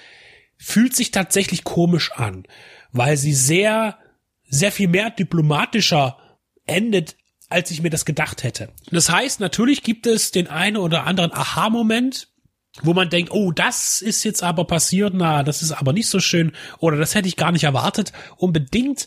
fühlt 0.57 0.95
sich 0.95 1.11
tatsächlich 1.11 1.65
komisch 1.65 2.13
an, 2.13 2.45
weil 2.93 3.17
sie 3.17 3.35
sehr, 3.35 3.99
sehr 4.49 4.73
viel 4.73 4.89
mehr 4.89 5.11
diplomatischer 5.11 6.19
endet, 6.67 7.17
als 7.49 7.71
ich 7.71 7.83
mir 7.83 7.91
das 7.91 8.05
gedacht 8.05 8.43
hätte. 8.43 8.71
Das 8.91 9.11
heißt, 9.11 9.41
natürlich 9.41 9.83
gibt 9.83 10.07
es 10.07 10.31
den 10.31 10.49
einen 10.49 10.77
oder 10.77 11.05
anderen 11.05 11.33
Aha-Moment, 11.33 12.29
wo 12.83 12.93
man 12.93 13.09
denkt, 13.09 13.31
oh, 13.33 13.53
das 13.53 14.03
ist 14.03 14.25
jetzt 14.25 14.43
aber 14.43 14.65
passiert, 14.67 15.15
na, 15.15 15.43
das 15.43 15.63
ist 15.63 15.73
aber 15.73 15.93
nicht 15.93 16.09
so 16.09 16.21
schön 16.21 16.53
oder 16.79 16.97
das 16.97 17.15
hätte 17.15 17.29
ich 17.29 17.37
gar 17.37 17.53
nicht 17.53 17.65
erwartet, 17.65 18.13
unbedingt. 18.37 19.07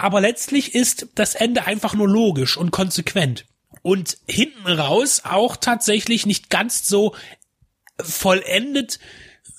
Aber 0.00 0.22
letztlich 0.22 0.74
ist 0.74 1.08
das 1.14 1.34
Ende 1.34 1.66
einfach 1.66 1.94
nur 1.94 2.08
logisch 2.08 2.56
und 2.56 2.70
konsequent. 2.70 3.44
Und 3.82 4.16
hinten 4.26 4.66
raus 4.66 5.22
auch 5.24 5.56
tatsächlich 5.56 6.24
nicht 6.24 6.48
ganz 6.48 6.88
so 6.88 7.14
vollendet, 8.00 8.98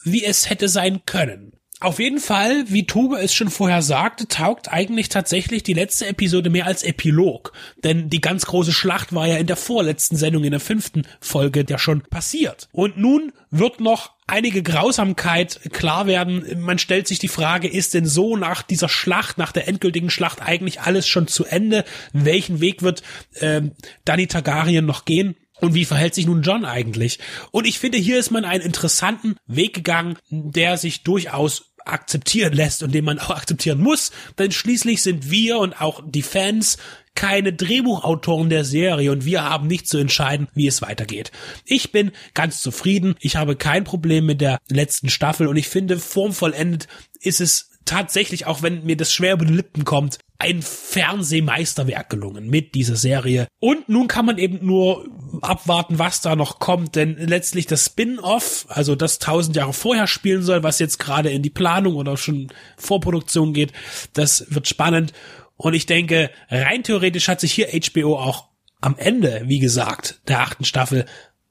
wie 0.03 0.25
es 0.25 0.49
hätte 0.49 0.67
sein 0.67 1.05
können. 1.05 1.53
Auf 1.79 1.99
jeden 1.99 2.19
Fall, 2.19 2.65
wie 2.67 2.87
Tobe 2.87 3.19
es 3.19 3.35
schon 3.35 3.51
vorher 3.51 3.83
sagte, 3.83 4.27
taugt 4.27 4.71
eigentlich 4.71 5.09
tatsächlich 5.09 5.61
die 5.61 5.73
letzte 5.73 6.07
Episode 6.07 6.49
mehr 6.49 6.65
als 6.65 6.81
Epilog. 6.81 7.53
Denn 7.83 8.09
die 8.09 8.21
ganz 8.21 8.47
große 8.47 8.71
Schlacht 8.71 9.13
war 9.13 9.27
ja 9.27 9.37
in 9.37 9.47
der 9.47 9.55
vorletzten 9.55 10.15
Sendung, 10.15 10.43
in 10.43 10.51
der 10.51 10.59
fünften 10.59 11.07
Folge, 11.19 11.65
ja 11.69 11.77
schon 11.77 12.01
passiert. 12.01 12.67
Und 12.71 12.97
nun 12.97 13.31
wird 13.51 13.79
noch 13.79 14.13
einige 14.31 14.63
Grausamkeit 14.63 15.59
klar 15.73 16.07
werden. 16.07 16.61
Man 16.61 16.79
stellt 16.79 17.07
sich 17.07 17.19
die 17.19 17.27
Frage, 17.27 17.67
ist 17.67 17.93
denn 17.93 18.05
so 18.05 18.37
nach 18.37 18.61
dieser 18.61 18.89
Schlacht, 18.89 19.37
nach 19.37 19.51
der 19.51 19.67
endgültigen 19.67 20.09
Schlacht 20.09 20.41
eigentlich 20.41 20.81
alles 20.81 21.07
schon 21.07 21.27
zu 21.27 21.45
Ende? 21.45 21.83
Welchen 22.13 22.61
Weg 22.61 22.81
wird 22.81 23.03
ähm, 23.39 23.73
Danny 24.05 24.27
Targaryen 24.27 24.85
noch 24.85 25.05
gehen? 25.05 25.35
Und 25.59 25.75
wie 25.75 25.85
verhält 25.85 26.15
sich 26.15 26.25
nun 26.25 26.41
John 26.41 26.65
eigentlich? 26.65 27.19
Und 27.51 27.67
ich 27.67 27.77
finde, 27.77 27.99
hier 27.99 28.17
ist 28.17 28.31
man 28.31 28.45
einen 28.45 28.63
interessanten 28.63 29.35
Weg 29.45 29.75
gegangen, 29.75 30.17
der 30.29 30.77
sich 30.77 31.03
durchaus 31.03 31.71
akzeptieren 31.85 32.53
lässt 32.53 32.83
und 32.83 32.93
den 32.93 33.05
man 33.05 33.19
auch 33.19 33.31
akzeptieren 33.31 33.79
muss, 33.79 34.11
denn 34.37 34.51
schließlich 34.51 35.01
sind 35.01 35.29
wir 35.29 35.57
und 35.59 35.79
auch 35.81 36.01
die 36.05 36.21
Fans 36.21 36.77
keine 37.15 37.53
Drehbuchautoren 37.53 38.49
der 38.49 38.65
Serie 38.65 39.11
und 39.11 39.25
wir 39.25 39.43
haben 39.43 39.67
nicht 39.67 39.87
zu 39.87 39.97
entscheiden, 39.97 40.47
wie 40.53 40.67
es 40.67 40.81
weitergeht. 40.81 41.31
Ich 41.65 41.91
bin 41.91 42.11
ganz 42.33 42.61
zufrieden, 42.61 43.15
ich 43.19 43.35
habe 43.35 43.55
kein 43.55 43.83
Problem 43.83 44.25
mit 44.25 44.41
der 44.41 44.59
letzten 44.69 45.09
Staffel 45.09 45.47
und 45.47 45.57
ich 45.57 45.67
finde, 45.67 45.99
formvollendet 45.99 46.87
ist 47.19 47.41
es 47.41 47.71
tatsächlich, 47.85 48.45
auch 48.45 48.61
wenn 48.61 48.85
mir 48.85 48.95
das 48.95 49.13
schwer 49.13 49.33
über 49.33 49.45
die 49.45 49.53
Lippen 49.53 49.85
kommt, 49.85 50.19
ein 50.37 50.61
Fernsehmeisterwerk 50.61 52.09
gelungen 52.09 52.49
mit 52.49 52.73
dieser 52.73 52.95
Serie. 52.95 53.47
Und 53.59 53.89
nun 53.89 54.07
kann 54.07 54.25
man 54.25 54.37
eben 54.37 54.65
nur 54.65 55.07
abwarten, 55.41 55.99
was 55.99 56.21
da 56.21 56.35
noch 56.35 56.59
kommt, 56.59 56.95
denn 56.95 57.15
letztlich 57.17 57.67
das 57.67 57.85
Spin-off, 57.85 58.65
also 58.69 58.95
das 58.95 59.19
tausend 59.19 59.55
Jahre 59.55 59.73
vorher 59.73 60.07
spielen 60.07 60.41
soll, 60.41 60.63
was 60.63 60.79
jetzt 60.79 60.97
gerade 60.97 61.29
in 61.29 61.43
die 61.43 61.49
Planung 61.49 61.95
oder 61.95 62.17
schon 62.17 62.51
Vorproduktion 62.77 63.53
geht, 63.53 63.71
das 64.13 64.45
wird 64.49 64.67
spannend. 64.67 65.13
Und 65.61 65.75
ich 65.75 65.85
denke, 65.85 66.31
rein 66.49 66.81
theoretisch 66.81 67.27
hat 67.27 67.39
sich 67.39 67.51
hier 67.51 67.67
HBO 67.67 68.17
auch 68.17 68.49
am 68.81 68.97
Ende, 68.97 69.43
wie 69.45 69.59
gesagt, 69.59 70.19
der 70.27 70.41
achten 70.41 70.65
Staffel 70.65 71.05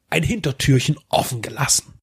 ein 0.08 0.24
Hintertürchen 0.24 0.98
offen 1.08 1.42
gelassen. 1.42 1.99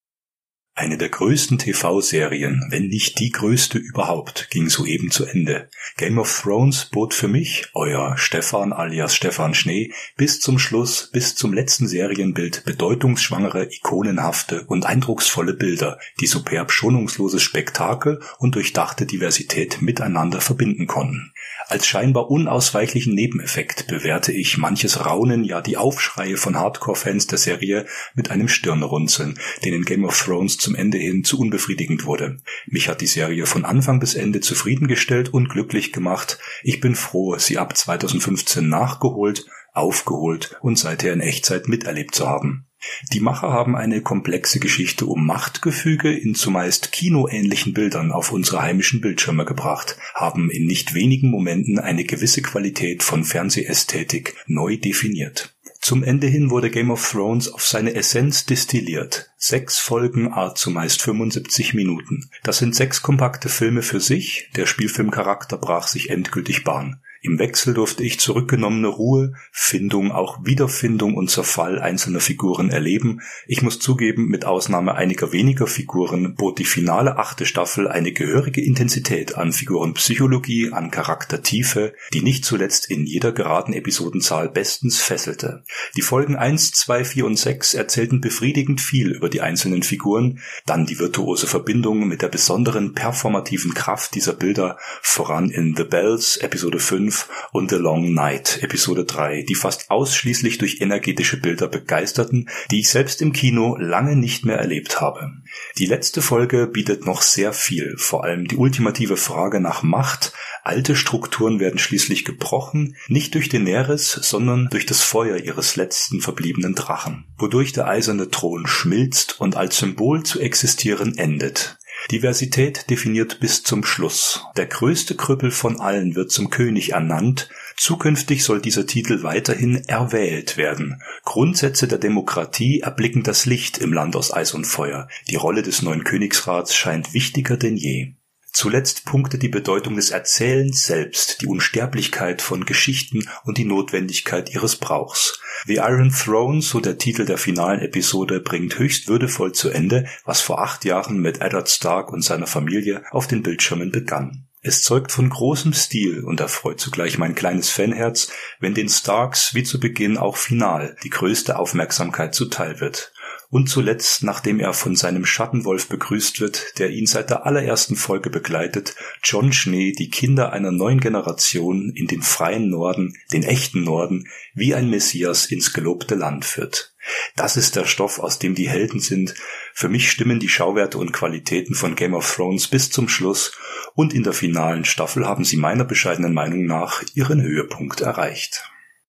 Eine 0.79 0.99
der 0.99 1.09
größten 1.09 1.57
TV-Serien, 1.57 2.67
wenn 2.69 2.89
nicht 2.89 3.17
die 3.17 3.31
größte 3.31 3.79
überhaupt, 3.79 4.51
ging 4.51 4.69
soeben 4.69 5.09
zu 5.09 5.25
Ende. 5.25 5.69
Game 5.97 6.19
of 6.19 6.41
Thrones 6.43 6.85
bot 6.85 7.15
für 7.15 7.27
mich, 7.27 7.65
euer 7.73 8.15
Stefan 8.15 8.71
alias 8.71 9.15
Stefan 9.15 9.55
Schnee, 9.55 9.91
bis 10.17 10.39
zum 10.39 10.59
Schluss, 10.59 11.09
bis 11.11 11.33
zum 11.33 11.51
letzten 11.51 11.87
Serienbild 11.87 12.63
bedeutungsschwangere, 12.63 13.73
ikonenhafte 13.73 14.65
und 14.67 14.85
eindrucksvolle 14.85 15.55
Bilder, 15.55 15.97
die 16.21 16.27
superb 16.27 16.71
schonungsloses 16.71 17.41
Spektakel 17.41 18.21
und 18.37 18.53
durchdachte 18.53 19.07
Diversität 19.07 19.81
miteinander 19.81 20.41
verbinden 20.41 20.85
konnten. 20.85 21.33
Als 21.69 21.87
scheinbar 21.87 22.29
unausweichlichen 22.29 23.15
Nebeneffekt 23.15 23.87
bewerte 23.87 24.31
ich 24.31 24.57
manches 24.57 25.05
Raunen, 25.05 25.43
ja 25.43 25.61
die 25.61 25.75
Aufschreie 25.75 26.37
von 26.37 26.55
Hardcore-Fans 26.55 27.27
der 27.27 27.39
Serie 27.39 27.87
mit 28.13 28.29
einem 28.29 28.47
Stirnrunzeln, 28.47 29.39
denen 29.65 29.83
Game 29.83 30.05
of 30.05 30.17
Thrones 30.17 30.57
zum 30.67 30.75
Ende 30.75 30.97
hin 30.97 31.23
zu 31.23 31.39
unbefriedigend 31.39 32.03
wurde. 32.03 32.39
Mich 32.65 32.89
hat 32.89 32.99
die 32.99 33.07
Serie 33.07 33.45
von 33.45 33.63
Anfang 33.63 34.01
bis 34.01 34.15
Ende 34.15 34.41
zufriedengestellt 34.41 35.33
und 35.33 35.47
glücklich 35.47 35.93
gemacht. 35.93 36.39
Ich 36.61 36.81
bin 36.81 36.93
froh, 36.93 37.37
sie 37.37 37.57
ab 37.57 37.77
2015 37.77 38.67
nachgeholt, 38.67 39.45
aufgeholt 39.71 40.57
und 40.59 40.77
seither 40.77 41.13
in 41.13 41.21
Echtzeit 41.21 41.69
miterlebt 41.69 42.15
zu 42.15 42.27
haben. 42.27 42.65
Die 43.13 43.21
Macher 43.21 43.49
haben 43.49 43.77
eine 43.77 44.01
komplexe 44.01 44.59
Geschichte 44.59 45.05
um 45.05 45.25
Machtgefüge 45.25 46.11
in 46.11 46.35
zumeist 46.35 46.91
kinoähnlichen 46.91 47.73
Bildern 47.73 48.11
auf 48.11 48.33
unsere 48.33 48.61
heimischen 48.61 48.99
Bildschirme 48.99 49.45
gebracht, 49.45 49.97
haben 50.13 50.51
in 50.51 50.65
nicht 50.65 50.93
wenigen 50.93 51.31
Momenten 51.31 51.79
eine 51.79 52.03
gewisse 52.03 52.41
Qualität 52.41 53.03
von 53.03 53.23
Fernsehästhetik 53.23 54.35
neu 54.47 54.75
definiert. 54.75 55.56
Zum 55.81 56.03
Ende 56.03 56.27
hin 56.27 56.49
wurde 56.49 56.69
Game 56.69 56.91
of 56.91 57.11
Thrones 57.11 57.47
auf 57.53 57.65
seine 57.65 57.93
Essenz 57.93 58.45
destilliert. 58.45 59.29
Sechs 59.37 59.79
Folgen, 59.79 60.33
a 60.33 60.53
zumeist 60.55 61.01
75 61.01 61.73
Minuten. 61.73 62.29
Das 62.43 62.57
sind 62.57 62.75
sechs 62.75 63.01
kompakte 63.01 63.49
Filme 63.49 63.81
für 63.81 63.99
sich, 63.99 64.49
der 64.55 64.65
Spielfilmcharakter 64.65 65.57
brach 65.57 65.87
sich 65.87 66.09
endgültig 66.09 66.63
Bahn. 66.63 66.99
Im 67.27 67.39
Wechsel 67.39 67.73
durfte 67.73 68.05
ich 68.05 68.21
zurückgenommene 68.21 68.87
Ruhe, 68.87 69.33
Findung, 69.51 70.13
auch 70.13 70.45
Wiederfindung 70.45 71.15
und 71.15 71.29
Zerfall 71.29 71.77
einzelner 71.77 72.21
Figuren 72.21 72.69
erleben. 72.69 73.19
Ich 73.47 73.61
muss 73.61 73.79
zugeben, 73.79 74.29
mit 74.29 74.45
Ausnahme 74.45 74.95
einiger 74.95 75.33
weniger 75.33 75.67
Figuren 75.67 76.35
bot 76.35 76.57
die 76.57 76.63
finale 76.63 77.17
achte 77.17 77.45
Staffel 77.45 77.89
eine 77.89 78.13
gehörige 78.13 78.63
Intensität 78.63 79.35
an 79.35 79.51
Figurenpsychologie, 79.51 80.71
an 80.71 80.89
Charaktertiefe, 80.89 81.95
die 82.13 82.21
nicht 82.21 82.45
zuletzt 82.45 82.89
in 82.89 83.05
jeder 83.05 83.33
geraden 83.33 83.73
Episodenzahl 83.73 84.47
bestens 84.47 85.01
fesselte. 85.01 85.65
Die 85.97 86.03
Folgen 86.03 86.37
1, 86.37 86.71
2, 86.71 87.03
4 87.03 87.25
und 87.25 87.37
6 87.37 87.73
erzählten 87.73 88.21
befriedigend 88.21 88.79
viel 88.79 89.11
über 89.11 89.27
die 89.27 89.41
einzelnen 89.41 89.83
Figuren, 89.83 90.39
dann 90.65 90.85
die 90.85 90.97
virtuose 90.97 91.45
Verbindung 91.45 92.07
mit 92.07 92.21
der 92.21 92.29
besonderen 92.29 92.93
performativen 92.93 93.73
Kraft 93.73 94.15
dieser 94.15 94.33
Bilder, 94.33 94.77
voran 95.01 95.49
in 95.49 95.75
The 95.75 95.83
Bells, 95.83 96.37
Episode 96.37 96.79
5, 96.79 97.16
5 97.17 97.29
und 97.51 97.69
The 97.69 97.77
Long 97.77 98.13
Night 98.13 98.59
Episode 98.61 99.05
3, 99.05 99.43
die 99.47 99.55
fast 99.55 99.89
ausschließlich 99.89 100.57
durch 100.57 100.81
energetische 100.81 101.37
Bilder 101.37 101.67
begeisterten, 101.67 102.49
die 102.71 102.79
ich 102.79 102.89
selbst 102.89 103.21
im 103.21 103.33
Kino 103.33 103.75
lange 103.79 104.15
nicht 104.15 104.45
mehr 104.45 104.57
erlebt 104.57 105.01
habe. 105.01 105.31
Die 105.77 105.85
letzte 105.85 106.21
Folge 106.21 106.67
bietet 106.67 107.05
noch 107.05 107.21
sehr 107.21 107.53
viel, 107.53 107.95
vor 107.97 108.23
allem 108.23 108.47
die 108.47 108.57
ultimative 108.57 109.17
Frage 109.17 109.59
nach 109.59 109.83
Macht. 109.83 110.33
Alte 110.63 110.95
Strukturen 110.95 111.59
werden 111.59 111.79
schließlich 111.79 112.25
gebrochen, 112.25 112.97
nicht 113.07 113.35
durch 113.35 113.47
Daenerys, 113.47 114.11
sondern 114.11 114.67
durch 114.69 114.85
das 114.85 115.01
Feuer 115.01 115.37
ihres 115.37 115.77
letzten 115.77 116.19
verbliebenen 116.19 116.75
Drachen, 116.75 117.25
wodurch 117.37 117.71
der 117.71 117.87
eiserne 117.87 118.29
Thron 118.29 118.67
schmilzt 118.67 119.39
und 119.39 119.55
als 119.55 119.77
Symbol 119.77 120.23
zu 120.23 120.41
existieren 120.41 121.17
endet. 121.17 121.76
Diversität 122.11 122.89
definiert 122.89 123.39
bis 123.39 123.63
zum 123.63 123.83
Schluss. 123.83 124.43
Der 124.55 124.65
größte 124.65 125.15
Krüppel 125.15 125.51
von 125.51 125.79
allen 125.79 126.15
wird 126.15 126.31
zum 126.31 126.49
König 126.49 126.93
ernannt. 126.93 127.49
Zukünftig 127.75 128.43
soll 128.43 128.61
dieser 128.61 128.87
Titel 128.87 129.23
weiterhin 129.23 129.83
erwählt 129.87 130.57
werden. 130.57 131.01
Grundsätze 131.25 131.87
der 131.87 131.99
Demokratie 131.99 132.79
erblicken 132.79 133.23
das 133.23 133.45
Licht 133.45 133.77
im 133.77 133.93
Land 133.93 134.15
aus 134.15 134.33
Eis 134.33 134.53
und 134.53 134.65
Feuer. 134.65 135.07
Die 135.29 135.35
Rolle 135.35 135.61
des 135.61 135.81
neuen 135.81 136.03
Königsrats 136.03 136.75
scheint 136.75 137.13
wichtiger 137.13 137.57
denn 137.57 137.77
je. 137.77 138.13
Zuletzt 138.59 139.05
punktet 139.05 139.43
die 139.43 139.49
Bedeutung 139.49 139.97
des 139.97 140.09
Erzählens 140.09 140.83
selbst, 140.83 141.41
die 141.41 141.45
Unsterblichkeit 141.45 142.41
von 142.41 142.65
Geschichten 142.65 143.29
und 143.43 143.59
die 143.59 143.65
Notwendigkeit 143.65 144.51
ihres 144.51 144.77
Brauchs. 144.77 145.39
The 145.67 145.75
Iron 145.75 146.09
Throne, 146.09 146.63
so 146.63 146.79
der 146.79 146.97
Titel 146.97 147.25
der 147.25 147.37
finalen 147.37 147.81
Episode, 147.81 148.39
bringt 148.39 148.79
höchst 148.79 149.07
würdevoll 149.09 149.51
zu 149.51 149.69
Ende, 149.69 150.07
was 150.25 150.41
vor 150.41 150.59
acht 150.59 150.85
Jahren 150.85 151.19
mit 151.19 151.39
Eddard 151.39 151.69
Stark 151.69 152.11
und 152.11 152.23
seiner 152.23 152.47
Familie 152.47 153.03
auf 153.11 153.27
den 153.27 153.43
Bildschirmen 153.43 153.91
begann. 153.91 154.47
Es 154.63 154.81
zeugt 154.81 155.11
von 155.11 155.29
großem 155.29 155.73
Stil 155.73 156.23
und 156.23 156.39
erfreut 156.39 156.79
zugleich 156.79 157.19
mein 157.19 157.35
kleines 157.35 157.69
Fanherz, 157.69 158.31
wenn 158.59 158.73
den 158.73 158.89
Starks 158.89 159.53
wie 159.53 159.65
zu 159.65 159.79
Beginn 159.79 160.17
auch 160.17 160.35
final 160.35 160.95
die 161.03 161.11
größte 161.11 161.59
Aufmerksamkeit 161.59 162.33
zuteil 162.33 162.79
wird 162.79 163.13
und 163.49 163.69
zuletzt, 163.69 164.23
nachdem 164.23 164.59
er 164.59 164.73
von 164.73 164.95
seinem 164.95 165.25
Schattenwolf 165.25 165.87
begrüßt 165.87 166.41
wird, 166.41 166.77
der 166.79 166.89
ihn 166.89 167.05
seit 167.05 167.29
der 167.29 167.45
allerersten 167.45 167.95
Folge 167.95 168.29
begleitet, 168.29 168.95
John 169.23 169.53
Schnee 169.53 169.93
die 169.93 170.09
Kinder 170.09 170.51
einer 170.51 170.71
neuen 170.71 170.99
Generation 170.99 171.91
in 171.95 172.07
den 172.07 172.21
freien 172.21 172.69
Norden, 172.69 173.13
den 173.31 173.43
echten 173.43 173.83
Norden, 173.83 174.27
wie 174.53 174.75
ein 174.75 174.89
Messias 174.89 175.45
ins 175.45 175.71
gelobte 175.71 176.15
Land 176.15 176.43
führt. 176.43 176.93
Das 177.37 177.55
ist 177.55 177.77
der 177.77 177.85
Stoff, 177.85 178.19
aus 178.19 178.37
dem 178.37 178.53
die 178.53 178.67
Helden 178.67 178.99
sind. 178.99 179.33
Für 179.73 179.87
mich 179.87 180.11
stimmen 180.11 180.41
die 180.41 180.49
Schauwerte 180.49 180.97
und 180.97 181.13
Qualitäten 181.13 181.73
von 181.73 181.95
Game 181.95 182.13
of 182.13 182.35
Thrones 182.35 182.67
bis 182.67 182.91
zum 182.91 183.07
Schluss 183.07 183.53
und 183.95 184.13
in 184.13 184.23
der 184.23 184.33
finalen 184.33 184.83
Staffel 184.83 185.25
haben 185.25 185.45
sie 185.45 185.57
meiner 185.57 185.85
bescheidenen 185.85 186.33
Meinung 186.33 186.65
nach 186.65 187.01
ihren 187.13 187.41
Höhepunkt 187.41 188.01
erreicht. 188.01 188.69